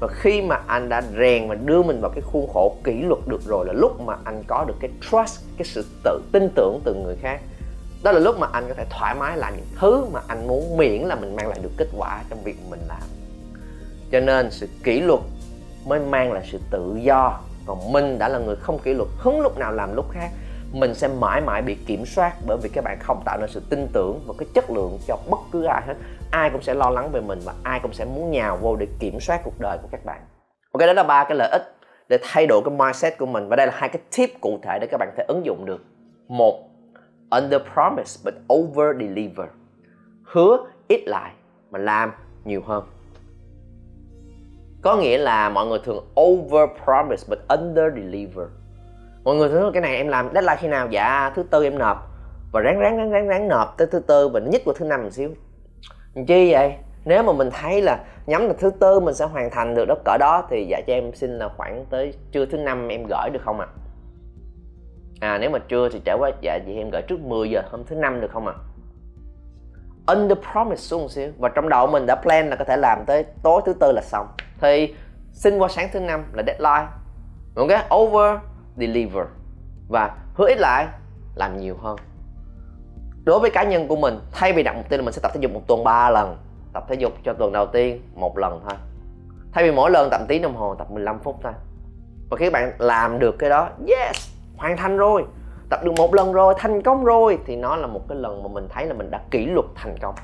và 0.00 0.08
khi 0.08 0.42
mà 0.42 0.60
anh 0.66 0.88
đã 0.88 1.02
rèn 1.18 1.48
và 1.48 1.54
đưa 1.54 1.82
mình 1.82 2.00
vào 2.00 2.10
cái 2.10 2.22
khuôn 2.22 2.48
khổ 2.54 2.76
kỷ 2.84 3.02
luật 3.02 3.20
được 3.26 3.42
rồi 3.44 3.66
là 3.66 3.72
lúc 3.72 4.00
mà 4.00 4.16
anh 4.24 4.42
có 4.46 4.64
được 4.68 4.74
cái 4.80 4.90
trust, 5.00 5.40
cái 5.58 5.64
sự 5.64 5.84
tự 6.04 6.22
tin 6.32 6.48
tưởng 6.54 6.80
từ 6.84 6.94
người 6.94 7.16
khác. 7.16 7.40
Đó 8.02 8.12
là 8.12 8.18
lúc 8.18 8.38
mà 8.38 8.46
anh 8.52 8.64
có 8.68 8.74
thể 8.74 8.84
thoải 8.90 9.14
mái 9.14 9.36
làm 9.36 9.56
những 9.56 9.66
thứ 9.78 10.04
mà 10.12 10.20
anh 10.28 10.48
muốn 10.48 10.76
miễn 10.76 11.02
là 11.02 11.14
mình 11.14 11.36
mang 11.36 11.48
lại 11.48 11.58
được 11.62 11.70
kết 11.76 11.88
quả 11.96 12.22
trong 12.30 12.42
việc 12.44 12.56
mình 12.70 12.80
làm. 12.88 13.02
Cho 14.12 14.20
nên 14.20 14.50
sự 14.50 14.68
kỷ 14.84 15.00
luật 15.00 15.20
mới 15.86 16.00
mang 16.00 16.32
lại 16.32 16.48
sự 16.52 16.58
tự 16.70 16.96
do. 17.02 17.40
Còn 17.66 17.92
mình 17.92 18.18
đã 18.18 18.28
là 18.28 18.38
người 18.38 18.56
không 18.56 18.78
kỷ 18.78 18.94
luật, 18.94 19.08
hứng 19.18 19.40
lúc 19.40 19.58
nào 19.58 19.72
làm 19.72 19.96
lúc 19.96 20.10
khác 20.10 20.30
mình 20.72 20.94
sẽ 20.94 21.08
mãi 21.08 21.40
mãi 21.40 21.62
bị 21.62 21.74
kiểm 21.86 22.06
soát 22.06 22.34
bởi 22.46 22.58
vì 22.62 22.68
các 22.68 22.84
bạn 22.84 22.98
không 23.00 23.22
tạo 23.24 23.38
nên 23.40 23.50
sự 23.50 23.62
tin 23.70 23.88
tưởng 23.92 24.20
và 24.26 24.34
cái 24.38 24.48
chất 24.54 24.70
lượng 24.70 24.98
cho 25.06 25.18
bất 25.30 25.38
cứ 25.52 25.64
ai 25.64 25.82
hết. 25.86 25.94
Ai 26.30 26.50
cũng 26.50 26.62
sẽ 26.62 26.74
lo 26.74 26.90
lắng 26.90 27.10
về 27.12 27.20
mình 27.20 27.38
và 27.44 27.54
ai 27.62 27.80
cũng 27.80 27.92
sẽ 27.92 28.04
muốn 28.04 28.30
nhào 28.30 28.56
vô 28.56 28.76
để 28.76 28.86
kiểm 28.98 29.20
soát 29.20 29.40
cuộc 29.44 29.60
đời 29.60 29.78
của 29.82 29.88
các 29.92 30.04
bạn. 30.04 30.20
Ok, 30.72 30.80
đó 30.80 30.92
là 30.92 31.02
ba 31.02 31.24
cái 31.24 31.36
lợi 31.36 31.48
ích 31.52 31.74
để 32.08 32.18
thay 32.22 32.46
đổi 32.46 32.62
cái 32.64 32.74
mindset 32.78 33.18
của 33.18 33.26
mình. 33.26 33.48
Và 33.48 33.56
đây 33.56 33.66
là 33.66 33.72
hai 33.76 33.88
cái 33.88 34.02
tip 34.16 34.40
cụ 34.40 34.58
thể 34.62 34.78
để 34.80 34.86
các 34.90 34.96
bạn 35.00 35.08
có 35.08 35.14
thể 35.16 35.24
ứng 35.28 35.46
dụng 35.46 35.64
được. 35.64 35.84
Một, 36.28 36.68
under 37.30 37.62
promise 37.74 38.20
but 38.24 38.34
over 38.54 38.96
deliver. 39.00 39.48
Hứa 40.24 40.58
ít 40.88 41.02
lại 41.06 41.32
mà 41.70 41.78
làm 41.78 42.12
nhiều 42.44 42.62
hơn. 42.66 42.84
Có 44.82 44.96
nghĩa 44.96 45.18
là 45.18 45.48
mọi 45.48 45.66
người 45.66 45.78
thường 45.84 46.04
over 46.20 46.68
promise 46.84 47.26
but 47.28 47.38
under 47.48 47.94
deliver 47.94 48.46
mọi 49.24 49.36
người 49.36 49.48
thấy 49.48 49.62
cái 49.72 49.82
này 49.82 49.96
em 49.96 50.08
làm 50.08 50.28
deadline 50.34 50.56
khi 50.56 50.68
nào? 50.68 50.88
Dạ 50.90 51.32
thứ 51.36 51.42
tư 51.42 51.64
em 51.64 51.78
nộp. 51.78 52.06
Và 52.52 52.60
ráng 52.60 52.78
ráng 52.78 52.96
ráng 52.96 53.10
ráng 53.10 53.28
ráng 53.28 53.48
nộp 53.48 53.74
tới 53.78 53.86
thứ 53.90 53.98
tư 53.98 54.28
và 54.28 54.40
nhất 54.40 54.62
vào 54.66 54.74
thứ 54.78 54.84
năm 54.84 55.02
một 55.02 55.10
xíu. 55.10 55.30
Chi 56.26 56.52
vậy? 56.52 56.74
Nếu 57.04 57.22
mà 57.22 57.32
mình 57.32 57.50
thấy 57.50 57.82
là 57.82 57.98
nhắm 58.26 58.46
là 58.46 58.54
thứ 58.58 58.70
tư 58.80 59.00
mình 59.00 59.14
sẽ 59.14 59.24
hoàn 59.24 59.50
thành 59.50 59.74
được 59.74 59.84
đó 59.88 59.94
cỡ 60.04 60.16
đó 60.20 60.46
thì 60.50 60.66
dạ 60.70 60.80
cho 60.86 60.92
em 60.92 61.14
xin 61.14 61.38
là 61.38 61.48
khoảng 61.56 61.84
tới 61.90 62.14
trưa 62.32 62.46
thứ 62.46 62.58
năm 62.58 62.88
em 62.88 63.06
gửi 63.08 63.30
được 63.32 63.42
không 63.44 63.60
ạ? 63.60 63.66
À? 65.20 65.30
à 65.30 65.38
nếu 65.38 65.50
mà 65.50 65.58
trưa 65.58 65.88
thì 65.92 66.00
trễ 66.04 66.12
qua 66.18 66.30
dạ 66.40 66.58
vậy 66.66 66.76
em 66.76 66.90
gửi 66.90 67.02
trước 67.02 67.20
10 67.20 67.50
giờ 67.50 67.62
hôm 67.70 67.84
thứ 67.84 67.96
năm 67.96 68.20
được 68.20 68.30
không 68.32 68.46
ạ? 68.46 68.54
À? 68.56 68.64
under 70.06 70.38
promise 70.52 70.80
xuống 70.80 71.02
một 71.02 71.10
xíu. 71.10 71.30
Và 71.38 71.48
trong 71.48 71.68
đầu 71.68 71.86
mình 71.86 72.06
đã 72.06 72.14
plan 72.14 72.50
là 72.50 72.56
có 72.56 72.64
thể 72.64 72.76
làm 72.76 73.04
tới 73.06 73.24
tối 73.42 73.62
thứ 73.66 73.72
tư 73.72 73.92
là 73.92 74.02
xong. 74.02 74.26
Thì 74.60 74.94
xin 75.32 75.58
qua 75.58 75.68
sáng 75.68 75.88
thứ 75.92 76.00
năm 76.00 76.24
là 76.32 76.42
deadline. 76.46 76.86
Ok, 77.56 77.94
over 77.94 78.49
deliver. 78.76 79.26
Và 79.88 80.16
hứa 80.34 80.48
ít 80.48 80.58
lại, 80.58 80.86
làm 81.34 81.56
nhiều 81.56 81.76
hơn. 81.82 81.96
Đối 83.24 83.40
với 83.40 83.50
cá 83.50 83.64
nhân 83.64 83.88
của 83.88 83.96
mình, 83.96 84.18
thay 84.32 84.52
vì 84.52 84.62
đặt 84.62 84.76
mục 84.76 84.88
tiêu 84.88 84.98
là 84.98 85.04
mình 85.04 85.14
sẽ 85.14 85.20
tập 85.22 85.30
thể 85.34 85.40
dục 85.40 85.52
một 85.52 85.62
tuần 85.66 85.84
3 85.84 86.10
lần, 86.10 86.36
tập 86.72 86.84
thể 86.88 86.94
dục 86.94 87.12
cho 87.24 87.32
tuần 87.32 87.52
đầu 87.52 87.66
tiên 87.66 88.00
một 88.14 88.38
lần 88.38 88.60
thôi. 88.64 88.74
Thay 89.52 89.64
vì 89.64 89.70
mỗi 89.70 89.90
lần 89.90 90.10
tập 90.10 90.20
tí 90.28 90.38
đồng 90.38 90.56
hồ, 90.56 90.74
tập 90.74 90.90
15 90.90 91.18
phút 91.18 91.36
thôi. 91.42 91.52
Và 92.30 92.36
khi 92.36 92.46
các 92.46 92.52
bạn 92.52 92.72
làm 92.78 93.18
được 93.18 93.38
cái 93.38 93.50
đó, 93.50 93.68
yes, 93.88 94.30
hoàn 94.56 94.76
thành 94.76 94.96
rồi. 94.96 95.24
Tập 95.70 95.80
được 95.84 95.92
một 95.96 96.14
lần 96.14 96.32
rồi, 96.32 96.54
thành 96.58 96.82
công 96.82 97.04
rồi, 97.04 97.38
thì 97.46 97.56
nó 97.56 97.76
là 97.76 97.86
một 97.86 98.08
cái 98.08 98.18
lần 98.18 98.42
mà 98.42 98.48
mình 98.48 98.68
thấy 98.70 98.86
là 98.86 98.94
mình 98.94 99.10
đã 99.10 99.20
kỷ 99.30 99.46
luật 99.46 99.66
thành 99.74 99.98
công 100.02 100.14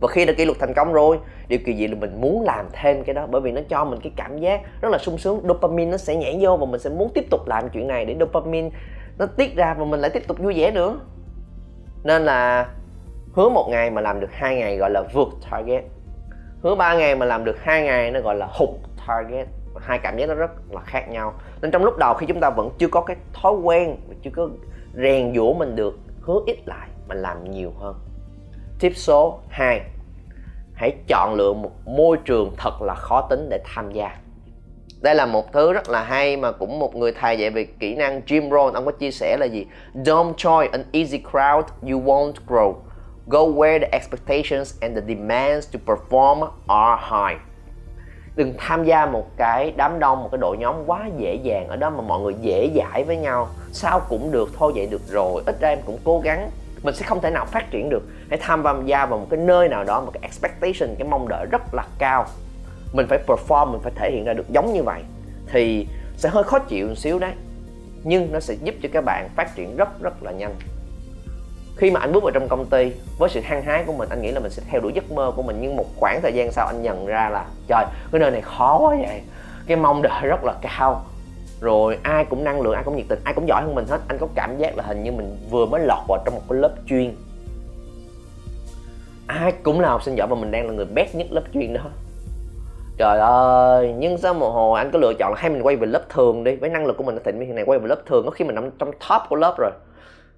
và 0.00 0.08
khi 0.08 0.24
đã 0.24 0.32
kỷ 0.32 0.44
luật 0.44 0.58
thành 0.58 0.74
công 0.74 0.92
rồi, 0.92 1.18
điều 1.48 1.58
kỳ 1.66 1.76
diệu 1.76 1.88
là 1.88 1.94
mình 2.00 2.20
muốn 2.20 2.42
làm 2.42 2.66
thêm 2.72 3.04
cái 3.04 3.14
đó, 3.14 3.26
bởi 3.30 3.40
vì 3.40 3.52
nó 3.52 3.60
cho 3.68 3.84
mình 3.84 4.00
cái 4.02 4.12
cảm 4.16 4.38
giác 4.38 4.60
rất 4.80 4.88
là 4.88 4.98
sung 4.98 5.18
sướng, 5.18 5.40
dopamine 5.48 5.90
nó 5.90 5.96
sẽ 5.96 6.16
nhảy 6.16 6.38
vô 6.40 6.56
và 6.56 6.66
mình 6.66 6.80
sẽ 6.80 6.90
muốn 6.90 7.10
tiếp 7.14 7.24
tục 7.30 7.40
làm 7.46 7.68
chuyện 7.68 7.88
này 7.88 8.04
để 8.04 8.16
dopamine 8.20 8.70
nó 9.18 9.26
tiết 9.26 9.56
ra 9.56 9.74
và 9.78 9.84
mình 9.84 10.00
lại 10.00 10.10
tiếp 10.10 10.22
tục 10.28 10.38
vui 10.38 10.54
vẻ 10.56 10.70
nữa. 10.70 11.00
Nên 12.04 12.22
là 12.22 12.68
hứa 13.32 13.48
một 13.48 13.68
ngày 13.70 13.90
mà 13.90 14.00
làm 14.00 14.20
được 14.20 14.32
hai 14.32 14.56
ngày 14.56 14.76
gọi 14.76 14.90
là 14.90 15.02
vượt 15.14 15.28
target. 15.50 15.84
Hứa 16.62 16.74
ba 16.74 16.94
ngày 16.94 17.16
mà 17.16 17.26
làm 17.26 17.44
được 17.44 17.56
hai 17.62 17.82
ngày 17.82 18.10
nó 18.10 18.20
gọi 18.20 18.34
là 18.34 18.48
hụt 18.50 18.68
target. 19.06 19.46
Hai 19.80 19.98
cảm 19.98 20.16
giác 20.18 20.28
nó 20.28 20.34
rất 20.34 20.50
là 20.70 20.80
khác 20.80 21.08
nhau. 21.08 21.34
Nên 21.62 21.70
trong 21.70 21.84
lúc 21.84 21.96
đầu 21.98 22.14
khi 22.14 22.26
chúng 22.26 22.40
ta 22.40 22.50
vẫn 22.50 22.70
chưa 22.78 22.88
có 22.88 23.00
cái 23.00 23.16
thói 23.32 23.52
quen, 23.52 23.96
chưa 24.22 24.30
có 24.30 24.48
rèn 24.94 25.34
dũa 25.34 25.52
mình 25.52 25.76
được, 25.76 25.98
hứa 26.20 26.40
ít 26.46 26.58
lại 26.66 26.88
mà 27.08 27.14
làm 27.14 27.50
nhiều 27.50 27.72
hơn 27.78 27.94
tip 28.80 28.96
số 28.96 29.38
2 29.48 29.80
hãy 30.74 30.92
chọn 31.06 31.34
lựa 31.34 31.52
một 31.52 31.70
môi 31.86 32.16
trường 32.24 32.54
thật 32.56 32.82
là 32.82 32.94
khó 32.94 33.26
tính 33.30 33.48
để 33.48 33.60
tham 33.64 33.92
gia. 33.92 34.16
Đây 35.00 35.14
là 35.14 35.26
một 35.26 35.52
thứ 35.52 35.72
rất 35.72 35.88
là 35.88 36.02
hay 36.02 36.36
mà 36.36 36.52
cũng 36.52 36.78
một 36.78 36.96
người 36.96 37.12
thầy 37.20 37.38
dạy 37.38 37.50
về 37.50 37.64
kỹ 37.64 37.94
năng 37.94 38.20
Jim 38.26 38.50
Rohn 38.50 38.74
ông 38.74 38.84
có 38.84 38.92
chia 38.92 39.10
sẻ 39.10 39.36
là 39.40 39.46
gì? 39.46 39.66
Don't 39.94 40.34
join 40.34 40.68
an 40.72 40.84
easy 40.92 41.22
crowd, 41.32 41.62
you 41.82 42.02
won't 42.04 42.32
grow. 42.46 42.74
Go 43.26 43.38
where 43.38 43.80
the 43.80 43.88
expectations 43.92 44.80
and 44.80 44.94
the 44.94 45.02
demands 45.08 45.74
to 45.74 45.78
perform 45.86 46.48
are 46.66 47.02
high. 47.10 47.40
Đừng 48.36 48.54
tham 48.58 48.84
gia 48.84 49.06
một 49.06 49.26
cái 49.36 49.72
đám 49.76 49.98
đông, 49.98 50.22
một 50.22 50.28
cái 50.32 50.38
đội 50.38 50.56
nhóm 50.58 50.74
quá 50.86 51.08
dễ 51.18 51.34
dàng 51.34 51.68
ở 51.68 51.76
đó 51.76 51.90
mà 51.90 52.00
mọi 52.00 52.20
người 52.20 52.34
dễ 52.40 52.70
dãi 52.76 53.04
với 53.04 53.16
nhau. 53.16 53.48
Sao 53.72 54.00
cũng 54.08 54.32
được, 54.32 54.50
thôi 54.58 54.72
vậy 54.74 54.86
được 54.90 55.02
rồi. 55.08 55.42
Ít 55.46 55.60
ra 55.60 55.68
em 55.68 55.78
cũng 55.86 55.98
cố 56.04 56.20
gắng. 56.24 56.50
Mình 56.82 56.94
sẽ 56.94 57.06
không 57.06 57.20
thể 57.20 57.30
nào 57.30 57.46
phát 57.46 57.70
triển 57.70 57.88
được 57.88 58.02
hãy 58.30 58.38
tham 58.42 58.86
gia 58.86 59.06
vào 59.06 59.18
một 59.18 59.26
cái 59.30 59.40
nơi 59.40 59.68
nào 59.68 59.84
đó, 59.84 60.00
một 60.00 60.10
cái 60.14 60.20
expectation, 60.22 60.96
cái 60.98 61.08
mong 61.08 61.28
đợi 61.28 61.46
rất 61.50 61.74
là 61.74 61.84
cao. 61.98 62.26
Mình 62.92 63.06
phải 63.06 63.18
perform, 63.26 63.72
mình 63.72 63.80
phải 63.82 63.92
thể 63.96 64.10
hiện 64.10 64.24
ra 64.24 64.32
được 64.32 64.50
giống 64.50 64.72
như 64.72 64.82
vậy 64.82 65.02
thì 65.52 65.86
sẽ 66.16 66.28
hơi 66.28 66.44
khó 66.44 66.58
chịu 66.58 66.88
một 66.88 66.94
xíu 66.94 67.18
đấy. 67.18 67.32
Nhưng 68.04 68.32
nó 68.32 68.40
sẽ 68.40 68.54
giúp 68.54 68.74
cho 68.82 68.88
các 68.92 69.04
bạn 69.04 69.28
phát 69.36 69.56
triển 69.56 69.76
rất 69.76 70.00
rất 70.00 70.22
là 70.22 70.32
nhanh. 70.32 70.54
Khi 71.76 71.90
mà 71.90 72.00
anh 72.00 72.12
bước 72.12 72.22
vào 72.22 72.30
trong 72.34 72.48
công 72.48 72.66
ty, 72.66 72.92
với 73.18 73.30
sự 73.30 73.40
hăng 73.40 73.62
hái 73.62 73.84
của 73.84 73.92
mình, 73.92 74.08
anh 74.08 74.22
nghĩ 74.22 74.32
là 74.32 74.40
mình 74.40 74.50
sẽ 74.50 74.62
theo 74.70 74.80
đuổi 74.80 74.92
giấc 74.94 75.12
mơ 75.12 75.32
của 75.36 75.42
mình. 75.42 75.58
Nhưng 75.60 75.76
một 75.76 75.86
khoảng 75.96 76.20
thời 76.22 76.32
gian 76.32 76.52
sau, 76.52 76.66
anh 76.66 76.82
nhận 76.82 77.06
ra 77.06 77.28
là, 77.28 77.44
trời, 77.68 77.84
cái 78.12 78.20
nơi 78.20 78.30
này 78.30 78.40
khó 78.40 78.78
quá 78.78 78.96
vậy. 79.00 79.20
Cái 79.66 79.76
mong 79.76 80.02
đợi 80.02 80.22
rất 80.26 80.44
là 80.44 80.54
cao. 80.62 81.04
Rồi 81.60 81.98
ai 82.02 82.24
cũng 82.24 82.44
năng 82.44 82.60
lượng, 82.60 82.74
ai 82.74 82.84
cũng 82.84 82.96
nhiệt 82.96 83.06
tình, 83.08 83.18
ai 83.24 83.34
cũng 83.34 83.48
giỏi 83.48 83.62
hơn 83.62 83.74
mình 83.74 83.86
hết. 83.88 84.00
Anh 84.08 84.18
có 84.18 84.26
cảm 84.34 84.58
giác 84.58 84.76
là 84.76 84.84
hình 84.86 85.02
như 85.02 85.12
mình 85.12 85.36
vừa 85.50 85.66
mới 85.66 85.80
lọt 85.84 86.08
vào 86.08 86.22
trong 86.24 86.34
một 86.34 86.42
cái 86.50 86.58
lớp 86.58 86.72
chuyên 86.86 87.14
ai 89.30 89.52
cũng 89.62 89.80
là 89.80 89.88
học 89.88 90.02
sinh 90.02 90.14
giỏi 90.14 90.26
và 90.26 90.36
mình 90.36 90.50
đang 90.50 90.66
là 90.66 90.72
người 90.72 90.86
best 90.86 91.14
nhất 91.14 91.26
lớp 91.30 91.42
chuyên 91.54 91.74
đó. 91.74 91.80
Trời 92.98 93.18
ơi 93.18 93.94
nhưng 93.98 94.18
sao 94.18 94.34
một 94.34 94.50
hồi 94.50 94.78
anh 94.78 94.90
có 94.90 94.98
lựa 94.98 95.12
chọn 95.18 95.32
là 95.32 95.40
hay 95.40 95.50
mình 95.50 95.62
quay 95.62 95.76
về 95.76 95.86
lớp 95.86 96.02
thường 96.08 96.44
đi 96.44 96.56
với 96.56 96.70
năng 96.70 96.86
lực 96.86 96.96
của 96.96 97.04
mình 97.04 97.18
thịnh 97.24 97.40
hiện 97.40 97.54
này 97.54 97.64
quay 97.64 97.78
về 97.78 97.88
lớp 97.88 98.02
thường 98.06 98.24
có 98.24 98.30
khi 98.30 98.44
mình 98.44 98.54
nằm 98.54 98.70
trong 98.78 98.90
top 98.92 99.22
của 99.28 99.36
lớp 99.36 99.54
rồi. 99.58 99.70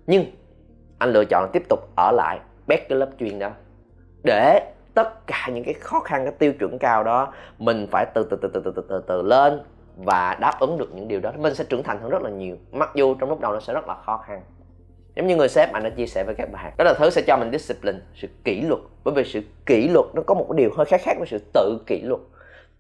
Nhưng 0.07 0.25
anh 0.99 1.13
lựa 1.13 1.25
chọn 1.25 1.51
tiếp 1.53 1.63
tục 1.69 1.81
ở 1.97 2.13
lại 2.13 2.39
bét 2.67 2.89
cái 2.89 2.99
lớp 2.99 3.09
chuyên 3.19 3.39
đó. 3.39 3.51
Để 4.25 4.73
tất 4.95 5.27
cả 5.27 5.49
những 5.53 5.65
cái 5.65 5.75
khó 5.75 6.01
khăn 6.01 6.25
cái 6.25 6.35
tiêu 6.39 6.53
chuẩn 6.53 6.79
cao 6.79 7.05
đó 7.05 7.33
mình 7.59 7.87
phải 7.91 8.07
từ 8.15 8.27
từ 8.31 8.37
từ 8.43 8.49
từ 8.49 8.61
từ 8.65 8.73
từ 8.77 8.83
từ, 8.89 9.03
từ 9.07 9.23
lên 9.23 9.61
và 9.97 10.37
đáp 10.41 10.61
ứng 10.61 10.79
được 10.79 10.95
những 10.95 11.09
điều 11.09 11.21
đó. 11.21 11.33
Mình 11.37 11.55
sẽ 11.55 11.65
trưởng 11.65 11.83
thành 11.83 12.01
hơn 12.01 12.11
rất 12.11 12.23
là 12.23 12.31
nhiều 12.31 12.57
mặc 12.73 12.91
dù 12.95 13.15
trong 13.15 13.29
lúc 13.29 13.41
đầu 13.41 13.53
nó 13.53 13.61
sẽ 13.61 13.73
rất 13.75 13.89
là 13.89 13.95
khó 14.07 14.17
khăn 14.27 14.43
giống 15.15 15.27
như 15.27 15.37
người 15.37 15.49
sếp 15.49 15.73
anh 15.73 15.83
đã 15.83 15.91
chia 15.91 16.07
sẻ 16.07 16.25
với 16.25 16.35
các 16.35 16.53
bạn. 16.53 16.73
Đó 16.79 16.85
là 16.85 16.95
thứ 16.99 17.11
sẽ 17.11 17.23
cho 17.27 17.37
mình 17.37 17.51
discipline, 17.53 17.99
sự 18.15 18.29
kỷ 18.45 18.61
luật. 18.61 18.81
Bởi 19.05 19.15
vì 19.15 19.25
sự 19.25 19.41
kỷ 19.67 19.89
luật 19.89 20.07
nó 20.15 20.23
có 20.23 20.35
một 20.35 20.47
cái 20.51 20.57
điều 20.57 20.71
hơi 20.77 20.87
khác 20.87 21.01
khác 21.05 21.17
với 21.19 21.27
sự 21.27 21.39
tự 21.53 21.79
kỷ 21.87 22.01
luật. 22.03 22.21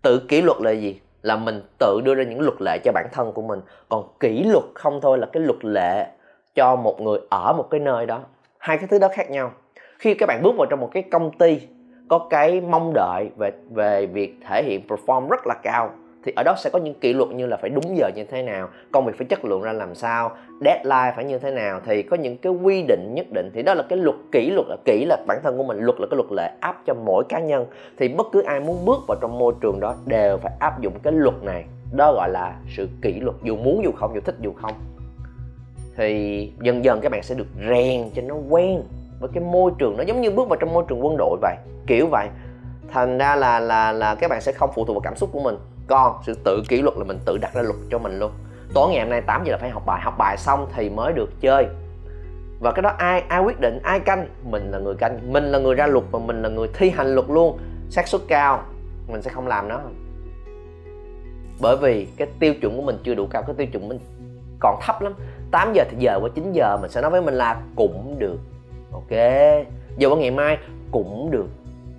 Tự 0.02 0.18
kỷ 0.28 0.42
luật 0.42 0.60
là 0.60 0.70
gì? 0.70 1.00
Là 1.22 1.36
mình 1.36 1.62
tự 1.78 2.00
đưa 2.04 2.14
ra 2.14 2.24
những 2.24 2.40
luật 2.40 2.62
lệ 2.62 2.78
cho 2.84 2.92
bản 2.92 3.06
thân 3.12 3.32
của 3.32 3.42
mình. 3.42 3.60
Còn 3.88 4.08
kỷ 4.20 4.42
luật 4.44 4.64
không 4.74 5.00
thôi 5.00 5.18
là 5.18 5.26
cái 5.32 5.42
luật 5.42 5.64
lệ 5.64 6.06
cho 6.54 6.76
một 6.76 7.00
người 7.00 7.20
ở 7.30 7.52
một 7.52 7.68
cái 7.70 7.80
nơi 7.80 8.06
đó. 8.06 8.20
Hai 8.58 8.78
cái 8.78 8.86
thứ 8.86 8.98
đó 8.98 9.08
khác 9.12 9.30
nhau. 9.30 9.52
Khi 9.98 10.14
các 10.14 10.26
bạn 10.26 10.42
bước 10.42 10.54
vào 10.56 10.66
trong 10.70 10.80
một 10.80 10.90
cái 10.92 11.02
công 11.02 11.38
ty, 11.38 11.60
có 12.08 12.26
cái 12.30 12.60
mong 12.60 12.92
đợi 12.94 13.30
về 13.36 13.52
về 13.70 14.06
việc 14.06 14.34
thể 14.48 14.62
hiện 14.62 14.80
perform 14.88 15.28
rất 15.28 15.46
là 15.46 15.54
cao 15.62 15.90
thì 16.24 16.32
ở 16.36 16.42
đó 16.42 16.54
sẽ 16.58 16.70
có 16.70 16.78
những 16.78 16.94
kỷ 16.94 17.12
luật 17.12 17.28
như 17.30 17.46
là 17.46 17.56
phải 17.56 17.70
đúng 17.70 17.96
giờ 17.96 18.10
như 18.16 18.24
thế 18.24 18.42
nào, 18.42 18.68
công 18.92 19.06
việc 19.06 19.12
phải 19.18 19.26
chất 19.26 19.44
lượng 19.44 19.62
ra 19.62 19.72
làm 19.72 19.94
sao, 19.94 20.30
deadline 20.64 21.12
phải 21.16 21.24
như 21.24 21.38
thế 21.38 21.50
nào. 21.50 21.80
Thì 21.86 22.02
có 22.02 22.16
những 22.16 22.36
cái 22.36 22.52
quy 22.52 22.82
định 22.82 23.12
nhất 23.14 23.26
định. 23.30 23.50
Thì 23.54 23.62
đó 23.62 23.74
là 23.74 23.82
cái 23.88 23.98
luật 23.98 24.16
kỷ 24.32 24.50
luật 24.50 24.66
là 24.68 24.76
kỷ 24.84 25.04
là 25.04 25.16
bản 25.26 25.40
thân 25.42 25.56
của 25.56 25.64
mình, 25.64 25.78
luật 25.80 26.00
là 26.00 26.06
cái 26.10 26.16
luật 26.16 26.32
lệ 26.32 26.50
áp 26.60 26.82
cho 26.86 26.94
mỗi 26.94 27.24
cá 27.28 27.40
nhân. 27.40 27.66
Thì 27.98 28.08
bất 28.08 28.26
cứ 28.32 28.42
ai 28.42 28.60
muốn 28.60 28.84
bước 28.84 28.98
vào 29.08 29.18
trong 29.20 29.38
môi 29.38 29.54
trường 29.60 29.80
đó 29.80 29.94
đều 30.06 30.38
phải 30.38 30.52
áp 30.58 30.80
dụng 30.80 30.92
cái 31.02 31.12
luật 31.12 31.42
này. 31.42 31.64
Đó 31.92 32.12
gọi 32.12 32.28
là 32.30 32.56
sự 32.76 32.88
kỷ 33.02 33.20
luật, 33.20 33.36
dù 33.42 33.56
muốn 33.56 33.84
dù 33.84 33.90
không, 33.96 34.14
dù 34.14 34.20
thích 34.24 34.36
dù 34.40 34.52
không. 34.52 34.74
Thì 35.96 36.52
dần 36.62 36.84
dần 36.84 37.00
các 37.00 37.12
bạn 37.12 37.22
sẽ 37.22 37.34
được 37.34 37.46
rèn 37.68 38.10
cho 38.14 38.22
nó 38.22 38.34
quen 38.34 38.82
với 39.20 39.30
cái 39.34 39.42
môi 39.44 39.72
trường 39.78 39.96
nó 39.96 40.02
giống 40.02 40.20
như 40.20 40.30
bước 40.30 40.48
vào 40.48 40.56
trong 40.56 40.72
môi 40.72 40.84
trường 40.88 41.04
quân 41.04 41.16
đội 41.18 41.38
vậy, 41.42 41.56
kiểu 41.86 42.06
vậy. 42.06 42.28
Thành 42.88 43.18
ra 43.18 43.36
là 43.36 43.60
là 43.60 43.92
là 43.92 44.14
các 44.14 44.30
bạn 44.30 44.40
sẽ 44.40 44.52
không 44.52 44.70
phụ 44.74 44.84
thuộc 44.84 44.96
vào 44.96 45.00
cảm 45.00 45.16
xúc 45.16 45.30
của 45.32 45.40
mình 45.40 45.56
con, 45.86 46.16
sự 46.26 46.34
tự 46.44 46.62
kỷ 46.68 46.82
luật 46.82 46.96
là 46.96 47.04
mình 47.04 47.18
tự 47.24 47.38
đặt 47.38 47.54
ra 47.54 47.62
luật 47.62 47.76
cho 47.90 47.98
mình 47.98 48.18
luôn. 48.18 48.32
Tối 48.74 48.90
ngày 48.90 49.00
hôm 49.00 49.10
nay 49.10 49.20
8 49.20 49.44
giờ 49.44 49.52
là 49.52 49.58
phải 49.58 49.70
học 49.70 49.82
bài. 49.86 50.00
Học 50.00 50.14
bài 50.18 50.36
xong 50.36 50.68
thì 50.74 50.90
mới 50.90 51.12
được 51.12 51.30
chơi. 51.40 51.66
Và 52.60 52.72
cái 52.72 52.82
đó 52.82 52.94
ai 52.98 53.20
ai 53.28 53.42
quyết 53.42 53.60
định? 53.60 53.80
Ai 53.82 54.00
canh? 54.00 54.28
Mình 54.50 54.70
là 54.70 54.78
người 54.78 54.94
canh. 54.94 55.32
Mình 55.32 55.44
là 55.44 55.58
người 55.58 55.74
ra 55.74 55.86
luật 55.86 56.04
và 56.10 56.18
mình 56.18 56.42
là 56.42 56.48
người 56.48 56.68
thi 56.74 56.90
hành 56.90 57.14
luật 57.14 57.30
luôn. 57.30 57.58
Xác 57.90 58.08
suất 58.08 58.20
cao, 58.28 58.62
mình 59.08 59.22
sẽ 59.22 59.30
không 59.30 59.46
làm 59.48 59.68
nó. 59.68 59.80
Bởi 61.60 61.76
vì 61.76 62.06
cái 62.16 62.28
tiêu 62.38 62.54
chuẩn 62.54 62.76
của 62.76 62.82
mình 62.82 62.98
chưa 63.04 63.14
đủ 63.14 63.26
cao. 63.30 63.42
Cái 63.42 63.54
tiêu 63.58 63.66
chuẩn 63.66 63.88
mình 63.88 63.98
còn 64.60 64.78
thấp 64.82 65.02
lắm. 65.02 65.14
8 65.50 65.72
giờ 65.74 65.84
thì 65.90 65.96
giờ 66.00 66.18
qua 66.22 66.28
9 66.34 66.52
giờ 66.52 66.78
mình 66.80 66.90
sẽ 66.90 67.00
nói 67.00 67.10
với 67.10 67.22
mình 67.22 67.34
là 67.34 67.60
cũng 67.76 68.16
được. 68.18 68.38
Ok. 68.92 69.10
Giờ 69.96 70.08
qua 70.08 70.16
ngày 70.16 70.30
mai 70.30 70.58
cũng 70.90 71.30
được 71.30 71.46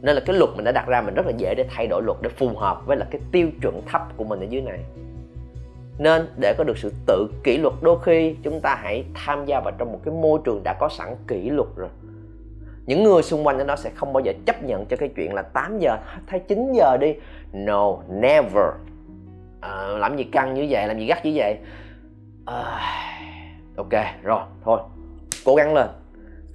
nên 0.03 0.15
là 0.15 0.21
cái 0.25 0.35
luật 0.35 0.49
mình 0.55 0.65
đã 0.65 0.71
đặt 0.71 0.87
ra 0.87 1.01
mình 1.01 1.13
rất 1.13 1.25
là 1.25 1.31
dễ 1.37 1.55
để 1.55 1.65
thay 1.69 1.87
đổi 1.87 2.03
luật 2.03 2.17
để 2.21 2.29
phù 2.29 2.49
hợp 2.55 2.85
với 2.85 2.97
là 2.97 3.05
cái 3.11 3.21
tiêu 3.31 3.49
chuẩn 3.61 3.81
thấp 3.85 4.01
của 4.17 4.23
mình 4.23 4.39
ở 4.39 4.45
dưới 4.49 4.61
này. 4.61 4.79
Nên 5.97 6.27
để 6.37 6.53
có 6.57 6.63
được 6.63 6.77
sự 6.77 6.93
tự 7.05 7.27
kỷ 7.43 7.57
luật 7.57 7.73
đôi 7.81 7.99
khi 8.03 8.35
chúng 8.43 8.59
ta 8.61 8.75
hãy 8.81 9.05
tham 9.13 9.45
gia 9.45 9.59
vào 9.59 9.73
trong 9.77 9.91
một 9.91 9.99
cái 10.05 10.13
môi 10.13 10.39
trường 10.43 10.61
đã 10.63 10.73
có 10.79 10.89
sẵn 10.89 11.15
kỷ 11.27 11.49
luật 11.49 11.67
rồi. 11.75 11.89
Những 12.85 13.03
người 13.03 13.23
xung 13.23 13.47
quanh 13.47 13.67
nó 13.67 13.75
sẽ 13.75 13.89
không 13.95 14.13
bao 14.13 14.23
giờ 14.23 14.33
chấp 14.45 14.63
nhận 14.63 14.85
cho 14.85 14.97
cái 14.97 15.09
chuyện 15.15 15.33
là 15.33 15.41
8 15.41 15.79
giờ 15.79 15.97
thay 16.27 16.39
9 16.39 16.73
giờ 16.73 16.97
đi. 17.01 17.13
No 17.53 17.97
never. 18.09 18.65
À, 19.61 19.87
làm 19.87 20.17
gì 20.17 20.23
căng 20.23 20.53
như 20.53 20.67
vậy 20.69 20.87
làm 20.87 20.99
gì 20.99 21.05
gắt 21.05 21.25
như 21.25 21.31
vậy? 21.35 21.57
À, 22.45 22.79
ok 23.75 23.93
rồi 24.23 24.41
thôi 24.63 24.79
cố 25.45 25.55
gắng 25.55 25.73
lên. 25.73 25.87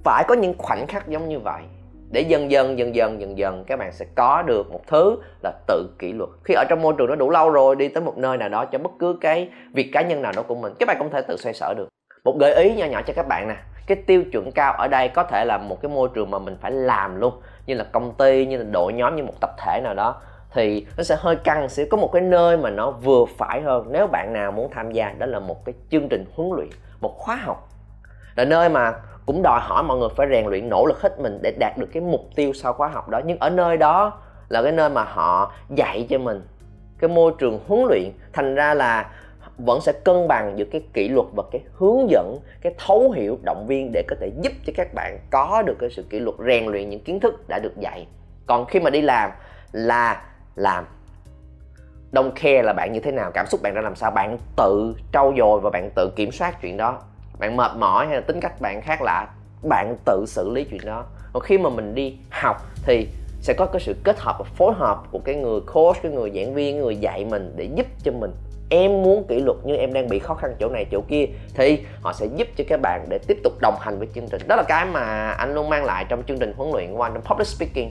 Phải 0.04 0.24
có 0.28 0.34
những 0.34 0.54
khoảnh 0.58 0.86
khắc 0.86 1.08
giống 1.08 1.28
như 1.28 1.38
vậy 1.38 1.62
để 2.10 2.20
dần 2.20 2.50
dần 2.50 2.78
dần 2.78 2.94
dần 2.94 3.20
dần 3.20 3.38
dần 3.38 3.64
các 3.66 3.78
bạn 3.78 3.92
sẽ 3.92 4.06
có 4.14 4.42
được 4.42 4.72
một 4.72 4.80
thứ 4.86 5.16
là 5.42 5.52
tự 5.66 5.88
kỷ 5.98 6.12
luật. 6.12 6.30
Khi 6.44 6.54
ở 6.54 6.64
trong 6.68 6.82
môi 6.82 6.94
trường 6.98 7.08
nó 7.08 7.14
đủ 7.14 7.30
lâu 7.30 7.50
rồi, 7.50 7.76
đi 7.76 7.88
tới 7.88 8.02
một 8.02 8.18
nơi 8.18 8.36
nào 8.36 8.48
đó 8.48 8.64
cho 8.64 8.78
bất 8.78 8.90
cứ 8.98 9.18
cái 9.20 9.48
việc 9.74 9.90
cá 9.92 10.02
nhân 10.02 10.22
nào 10.22 10.32
đó 10.36 10.42
của 10.42 10.54
mình, 10.54 10.72
các 10.78 10.86
bạn 10.88 10.96
cũng 10.98 11.10
thể 11.10 11.22
tự 11.22 11.36
xoay 11.36 11.54
sở 11.54 11.74
được. 11.76 11.88
Một 12.24 12.36
gợi 12.38 12.54
ý 12.54 12.74
nhỏ 12.74 12.86
nhỏ 12.86 13.02
cho 13.06 13.12
các 13.16 13.28
bạn 13.28 13.48
nè, 13.48 13.56
cái 13.86 13.96
tiêu 14.06 14.22
chuẩn 14.32 14.52
cao 14.52 14.72
ở 14.72 14.88
đây 14.88 15.08
có 15.08 15.22
thể 15.22 15.44
là 15.44 15.58
một 15.58 15.82
cái 15.82 15.90
môi 15.90 16.08
trường 16.14 16.30
mà 16.30 16.38
mình 16.38 16.56
phải 16.60 16.70
làm 16.70 17.20
luôn, 17.20 17.40
như 17.66 17.74
là 17.74 17.84
công 17.84 18.14
ty, 18.14 18.46
như 18.46 18.56
là 18.56 18.64
đội 18.70 18.92
nhóm, 18.92 19.16
như 19.16 19.22
một 19.22 19.34
tập 19.40 19.50
thể 19.58 19.80
nào 19.84 19.94
đó, 19.94 20.20
thì 20.52 20.86
nó 20.96 21.02
sẽ 21.02 21.16
hơi 21.18 21.36
căng 21.36 21.68
sẽ 21.68 21.84
có 21.84 21.96
một 21.96 22.10
cái 22.12 22.22
nơi 22.22 22.56
mà 22.56 22.70
nó 22.70 22.90
vừa 22.90 23.24
phải 23.38 23.60
hơn. 23.60 23.86
Nếu 23.90 24.06
bạn 24.06 24.32
nào 24.32 24.52
muốn 24.52 24.70
tham 24.70 24.92
gia, 24.92 25.14
đó 25.18 25.26
là 25.26 25.38
một 25.38 25.64
cái 25.64 25.74
chương 25.90 26.08
trình 26.08 26.24
huấn 26.34 26.50
luyện, 26.56 26.68
một 27.00 27.14
khóa 27.18 27.36
học. 27.36 27.68
Là 28.36 28.44
nơi 28.44 28.68
mà 28.68 28.92
cũng 29.28 29.42
đòi 29.42 29.60
hỏi 29.62 29.82
mọi 29.82 29.98
người 29.98 30.08
phải 30.16 30.26
rèn 30.30 30.46
luyện 30.46 30.68
nỗ 30.68 30.86
lực 30.86 31.00
hết 31.00 31.20
mình 31.20 31.38
để 31.42 31.52
đạt 31.58 31.78
được 31.78 31.88
cái 31.92 32.02
mục 32.02 32.28
tiêu 32.34 32.52
sau 32.52 32.72
khóa 32.72 32.88
học 32.88 33.08
đó. 33.08 33.20
Nhưng 33.24 33.38
ở 33.38 33.50
nơi 33.50 33.76
đó 33.76 34.20
là 34.48 34.62
cái 34.62 34.72
nơi 34.72 34.90
mà 34.90 35.04
họ 35.04 35.52
dạy 35.76 36.06
cho 36.10 36.18
mình 36.18 36.42
cái 36.98 37.10
môi 37.10 37.32
trường 37.38 37.60
huấn 37.68 37.82
luyện. 37.88 38.10
Thành 38.32 38.54
ra 38.54 38.74
là 38.74 39.10
vẫn 39.58 39.80
sẽ 39.80 39.92
cân 40.04 40.28
bằng 40.28 40.58
giữa 40.58 40.64
cái 40.64 40.82
kỷ 40.92 41.08
luật 41.08 41.26
và 41.36 41.42
cái 41.52 41.60
hướng 41.74 42.10
dẫn, 42.10 42.38
cái 42.60 42.74
thấu 42.86 43.10
hiểu 43.10 43.38
động 43.42 43.66
viên 43.66 43.90
để 43.92 44.02
có 44.08 44.16
thể 44.20 44.30
giúp 44.42 44.52
cho 44.66 44.72
các 44.76 44.94
bạn 44.94 45.18
có 45.30 45.62
được 45.66 45.76
cái 45.78 45.90
sự 45.90 46.02
kỷ 46.10 46.20
luật, 46.20 46.36
rèn 46.46 46.66
luyện 46.66 46.90
những 46.90 47.00
kiến 47.00 47.20
thức 47.20 47.48
đã 47.48 47.58
được 47.58 47.76
dạy. 47.80 48.06
Còn 48.46 48.66
khi 48.66 48.80
mà 48.80 48.90
đi 48.90 49.00
làm 49.00 49.30
là 49.72 50.22
làm. 50.56 50.84
Don't 52.12 52.30
care 52.30 52.62
là 52.62 52.72
bạn 52.72 52.92
như 52.92 53.00
thế 53.00 53.12
nào, 53.12 53.30
cảm 53.30 53.46
xúc 53.46 53.62
bạn 53.62 53.74
ra 53.74 53.80
làm 53.80 53.94
sao, 53.94 54.10
bạn 54.10 54.38
tự 54.56 54.94
trau 55.12 55.34
dồi 55.38 55.60
và 55.60 55.70
bạn 55.70 55.90
tự 55.94 56.12
kiểm 56.16 56.32
soát 56.32 56.62
chuyện 56.62 56.76
đó 56.76 56.98
bạn 57.38 57.56
mệt 57.56 57.70
mỏi 57.76 58.06
hay 58.06 58.14
là 58.14 58.20
tính 58.20 58.40
cách 58.40 58.60
bạn 58.60 58.82
khác 58.82 59.02
lạ, 59.02 59.28
bạn 59.62 59.96
tự 60.04 60.24
xử 60.26 60.50
lý 60.50 60.64
chuyện 60.64 60.80
đó. 60.84 61.04
Còn 61.32 61.42
khi 61.42 61.58
mà 61.58 61.70
mình 61.70 61.94
đi 61.94 62.16
học 62.30 62.56
thì 62.82 63.08
sẽ 63.40 63.54
có 63.54 63.66
cái 63.66 63.80
sự 63.80 63.96
kết 64.04 64.18
hợp 64.18 64.36
và 64.38 64.44
phối 64.44 64.74
hợp 64.74 65.02
của 65.10 65.18
cái 65.18 65.34
người 65.34 65.60
coach, 65.60 66.02
cái 66.02 66.12
người 66.12 66.32
giảng 66.34 66.54
viên, 66.54 66.80
người 66.80 66.96
dạy 66.96 67.24
mình 67.24 67.52
để 67.56 67.68
giúp 67.74 67.86
cho 68.02 68.12
mình. 68.12 68.30
Em 68.70 69.02
muốn 69.02 69.24
kỷ 69.28 69.40
luật 69.40 69.56
nhưng 69.64 69.76
em 69.76 69.92
đang 69.92 70.08
bị 70.08 70.18
khó 70.18 70.34
khăn 70.34 70.54
chỗ 70.60 70.68
này, 70.68 70.86
chỗ 70.90 71.00
kia 71.08 71.26
thì 71.54 71.84
họ 72.02 72.12
sẽ 72.12 72.26
giúp 72.36 72.48
cho 72.56 72.64
các 72.68 72.80
bạn 72.82 73.06
để 73.08 73.18
tiếp 73.26 73.38
tục 73.44 73.52
đồng 73.60 73.74
hành 73.80 73.98
với 73.98 74.08
chương 74.14 74.28
trình. 74.28 74.42
Đó 74.48 74.56
là 74.56 74.62
cái 74.62 74.86
mà 74.86 75.30
anh 75.30 75.54
luôn 75.54 75.68
mang 75.68 75.84
lại 75.84 76.04
trong 76.08 76.22
chương 76.22 76.38
trình 76.38 76.52
huấn 76.56 76.70
luyện 76.72 76.94
của 76.94 77.02
anh 77.02 77.12
trong 77.14 77.22
public 77.24 77.46
speaking. 77.46 77.90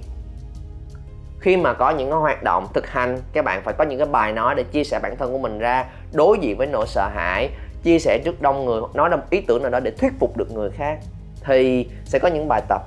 Khi 1.40 1.58
mà 1.58 1.74
có 1.74 1.90
những 1.90 2.10
cái 2.10 2.20
hoạt 2.20 2.44
động 2.44 2.68
thực 2.74 2.88
hành, 2.88 3.18
các 3.34 3.46
bạn 3.46 3.62
phải 3.64 3.74
có 3.78 3.84
những 3.84 4.00
cái 4.00 4.08
bài 4.08 4.32
nói 4.32 4.56
để 4.56 4.64
chia 4.64 4.84
sẻ 4.84 5.00
bản 5.04 5.16
thân 5.18 5.32
của 5.32 5.38
mình 5.38 5.60
ra, 5.60 5.86
đối 6.14 6.38
diện 6.42 6.58
với 6.58 6.68
nỗi 6.68 6.86
sợ 6.88 7.10
hãi 7.16 7.50
chia 7.84 8.00
sẻ 8.00 8.22
trước 8.26 8.42
đông 8.42 8.66
người 8.66 8.82
nói 8.94 9.10
ra 9.10 9.18
ý 9.30 9.42
tưởng 9.42 9.62
nào 9.62 9.72
đó 9.72 9.80
để 9.80 9.92
thuyết 9.92 10.14
phục 10.20 10.38
được 10.38 10.52
người 10.52 10.70
khác, 10.70 11.00
thì 11.46 11.90
sẽ 12.06 12.20
có 12.20 12.28
những 12.28 12.48
bài 12.48 12.62
tập. 12.70 12.82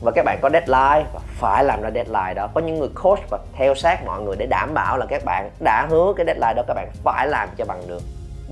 Và 0.00 0.12
các 0.14 0.24
bạn 0.24 0.38
có 0.42 0.50
deadline, 0.50 1.10
và 1.14 1.20
phải 1.26 1.64
làm 1.64 1.82
ra 1.82 1.90
deadline 1.94 2.34
đó. 2.34 2.48
Có 2.54 2.60
những 2.60 2.78
người 2.78 2.88
coach 3.02 3.30
và 3.30 3.38
theo 3.52 3.74
sát 3.74 4.06
mọi 4.06 4.22
người 4.22 4.36
để 4.38 4.46
đảm 4.46 4.74
bảo 4.74 4.98
là 4.98 5.06
các 5.06 5.22
bạn 5.24 5.50
đã 5.60 5.86
hứa 5.90 6.12
cái 6.16 6.26
deadline 6.26 6.54
đó, 6.54 6.62
các 6.68 6.74
bạn 6.74 6.88
phải 7.04 7.28
làm 7.28 7.48
cho 7.56 7.64
bằng 7.64 7.82
được. 7.88 8.02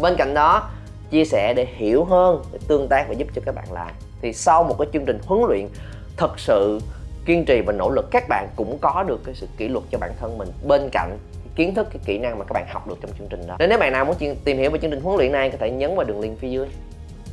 Bên 0.00 0.14
cạnh 0.18 0.34
đó, 0.34 0.70
chia 1.10 1.24
sẻ 1.24 1.54
để 1.54 1.66
hiểu 1.76 2.04
hơn, 2.04 2.42
để 2.52 2.58
tương 2.68 2.88
tác 2.88 3.08
và 3.08 3.14
giúp 3.14 3.28
cho 3.34 3.42
các 3.44 3.54
bạn 3.54 3.72
làm. 3.72 3.90
Thì 4.22 4.32
sau 4.32 4.62
một 4.62 4.74
cái 4.78 4.88
chương 4.92 5.04
trình 5.04 5.18
huấn 5.26 5.42
luyện 5.48 5.68
thật 6.16 6.38
sự 6.38 6.80
kiên 7.24 7.44
trì 7.44 7.60
và 7.60 7.72
nỗ 7.72 7.90
lực, 7.90 8.10
các 8.10 8.24
bạn 8.28 8.48
cũng 8.56 8.78
có 8.80 9.04
được 9.06 9.20
cái 9.24 9.34
sự 9.34 9.46
kỷ 9.56 9.68
luật 9.68 9.84
cho 9.90 9.98
bản 9.98 10.10
thân 10.20 10.38
mình. 10.38 10.48
Bên 10.66 10.88
cạnh 10.92 11.18
kiến 11.56 11.74
thức, 11.74 11.86
cái 11.90 12.00
kỹ 12.04 12.18
năng 12.18 12.38
mà 12.38 12.44
các 12.44 12.52
bạn 12.52 12.66
học 12.68 12.88
được 12.88 12.98
trong 13.02 13.10
chương 13.18 13.28
trình 13.30 13.46
đó. 13.46 13.56
Nên 13.58 13.68
nếu 13.68 13.78
bạn 13.78 13.92
nào 13.92 14.04
muốn 14.04 14.16
tìm 14.44 14.58
hiểu 14.58 14.70
về 14.70 14.78
chương 14.78 14.90
trình 14.90 15.00
huấn 15.00 15.16
luyện 15.16 15.32
này, 15.32 15.50
có 15.50 15.56
thể 15.60 15.70
nhấn 15.70 15.96
vào 15.96 16.04
đường 16.04 16.20
link 16.20 16.38
phía 16.38 16.48
dưới. 16.48 16.66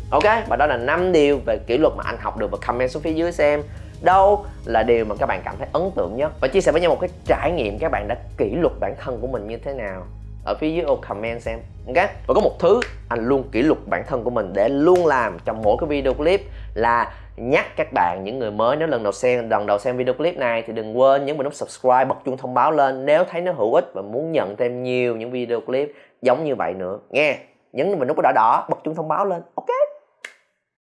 Ok, 0.10 0.24
và 0.48 0.56
đó 0.56 0.66
là 0.66 0.78
năm 0.78 1.12
điều 1.12 1.40
về 1.46 1.58
kỷ 1.68 1.78
luật 1.78 1.94
mà 1.98 2.04
anh 2.06 2.18
học 2.20 2.38
được 2.38 2.52
và 2.52 2.58
comment 2.68 2.92
xuống 2.92 3.04
phía 3.04 3.14
dưới 3.14 3.32
xem 3.32 3.64
đâu 4.02 4.46
là 4.66 4.84
điều 4.84 5.06
mà 5.06 5.16
các 5.16 5.26
bạn 5.26 5.42
cảm 5.46 5.56
thấy 5.60 5.68
ấn 5.74 5.92
tượng 5.96 6.18
nhất. 6.18 6.32
Và 6.42 6.48
chia 6.48 6.62
sẻ 6.62 6.72
với 6.72 6.82
nhau 6.82 6.90
một 6.90 6.98
cái 7.02 7.10
trải 7.26 7.52
nghiệm 7.52 7.80
các 7.80 7.92
bạn 7.92 8.08
đã 8.08 8.16
kỷ 8.38 8.50
luật 8.56 8.74
bản 8.80 8.96
thân 9.00 9.18
của 9.22 9.28
mình 9.28 9.48
như 9.48 9.58
thế 9.58 9.74
nào. 9.74 10.04
Ở 10.46 10.56
phía 10.60 10.72
dưới 10.72 10.82
ô 10.82 10.96
comment 10.96 11.42
xem. 11.42 11.60
Ok, 11.88 11.96
và 12.28 12.34
có 12.34 12.42
một 12.42 12.60
thứ 12.60 12.80
anh 13.10 13.28
luôn 13.28 13.44
kỷ 13.52 13.62
luật 13.62 13.80
bản 13.90 14.04
thân 14.08 14.24
của 14.24 14.30
mình 14.30 14.54
để 14.54 14.70
luôn 14.70 15.06
làm 15.06 15.38
trong 15.46 15.62
mỗi 15.62 15.78
cái 15.80 15.90
video 15.90 16.14
clip 16.14 16.42
là 16.74 17.14
nhắc 17.38 17.66
các 17.76 17.94
bạn, 17.94 18.24
những 18.24 18.40
người 18.40 18.52
mới, 18.52 18.76
nếu 18.76 18.88
lần 18.88 19.04
đầu 19.04 19.12
xem, 19.12 19.50
lần 19.50 19.66
đầu 19.66 19.80
xem 19.80 19.98
video 19.98 20.14
clip 20.14 20.38
này 20.38 20.64
thì 20.68 20.74
đừng 20.74 21.00
quên 21.00 21.26
nhấn 21.26 21.38
vào 21.38 21.44
nút 21.44 21.54
subscribe, 21.54 22.06
bật 22.06 22.16
chuông 22.26 22.38
thông 22.38 22.54
báo 22.54 22.72
lên 22.72 23.06
nếu 23.06 23.24
thấy 23.24 23.42
nó 23.42 23.52
hữu 23.52 23.74
ích 23.74 23.92
và 23.94 24.02
muốn 24.02 24.32
nhận 24.32 24.56
thêm 24.56 24.84
nhiều 24.84 25.16
những 25.16 25.32
video 25.32 25.62
clip 25.62 25.94
giống 26.22 26.44
như 26.44 26.56
vậy 26.56 26.74
nữa. 26.74 27.00
Nghe, 27.10 27.38
nhấn 27.74 27.98
vào 27.98 28.08
nút 28.08 28.18
đỏ 28.24 28.32
đỏ, 28.36 28.68
bật 28.70 28.78
chuông 28.84 28.96
thông 28.96 29.08
báo 29.08 29.26
lên. 29.26 29.42
Ok? 29.56 29.70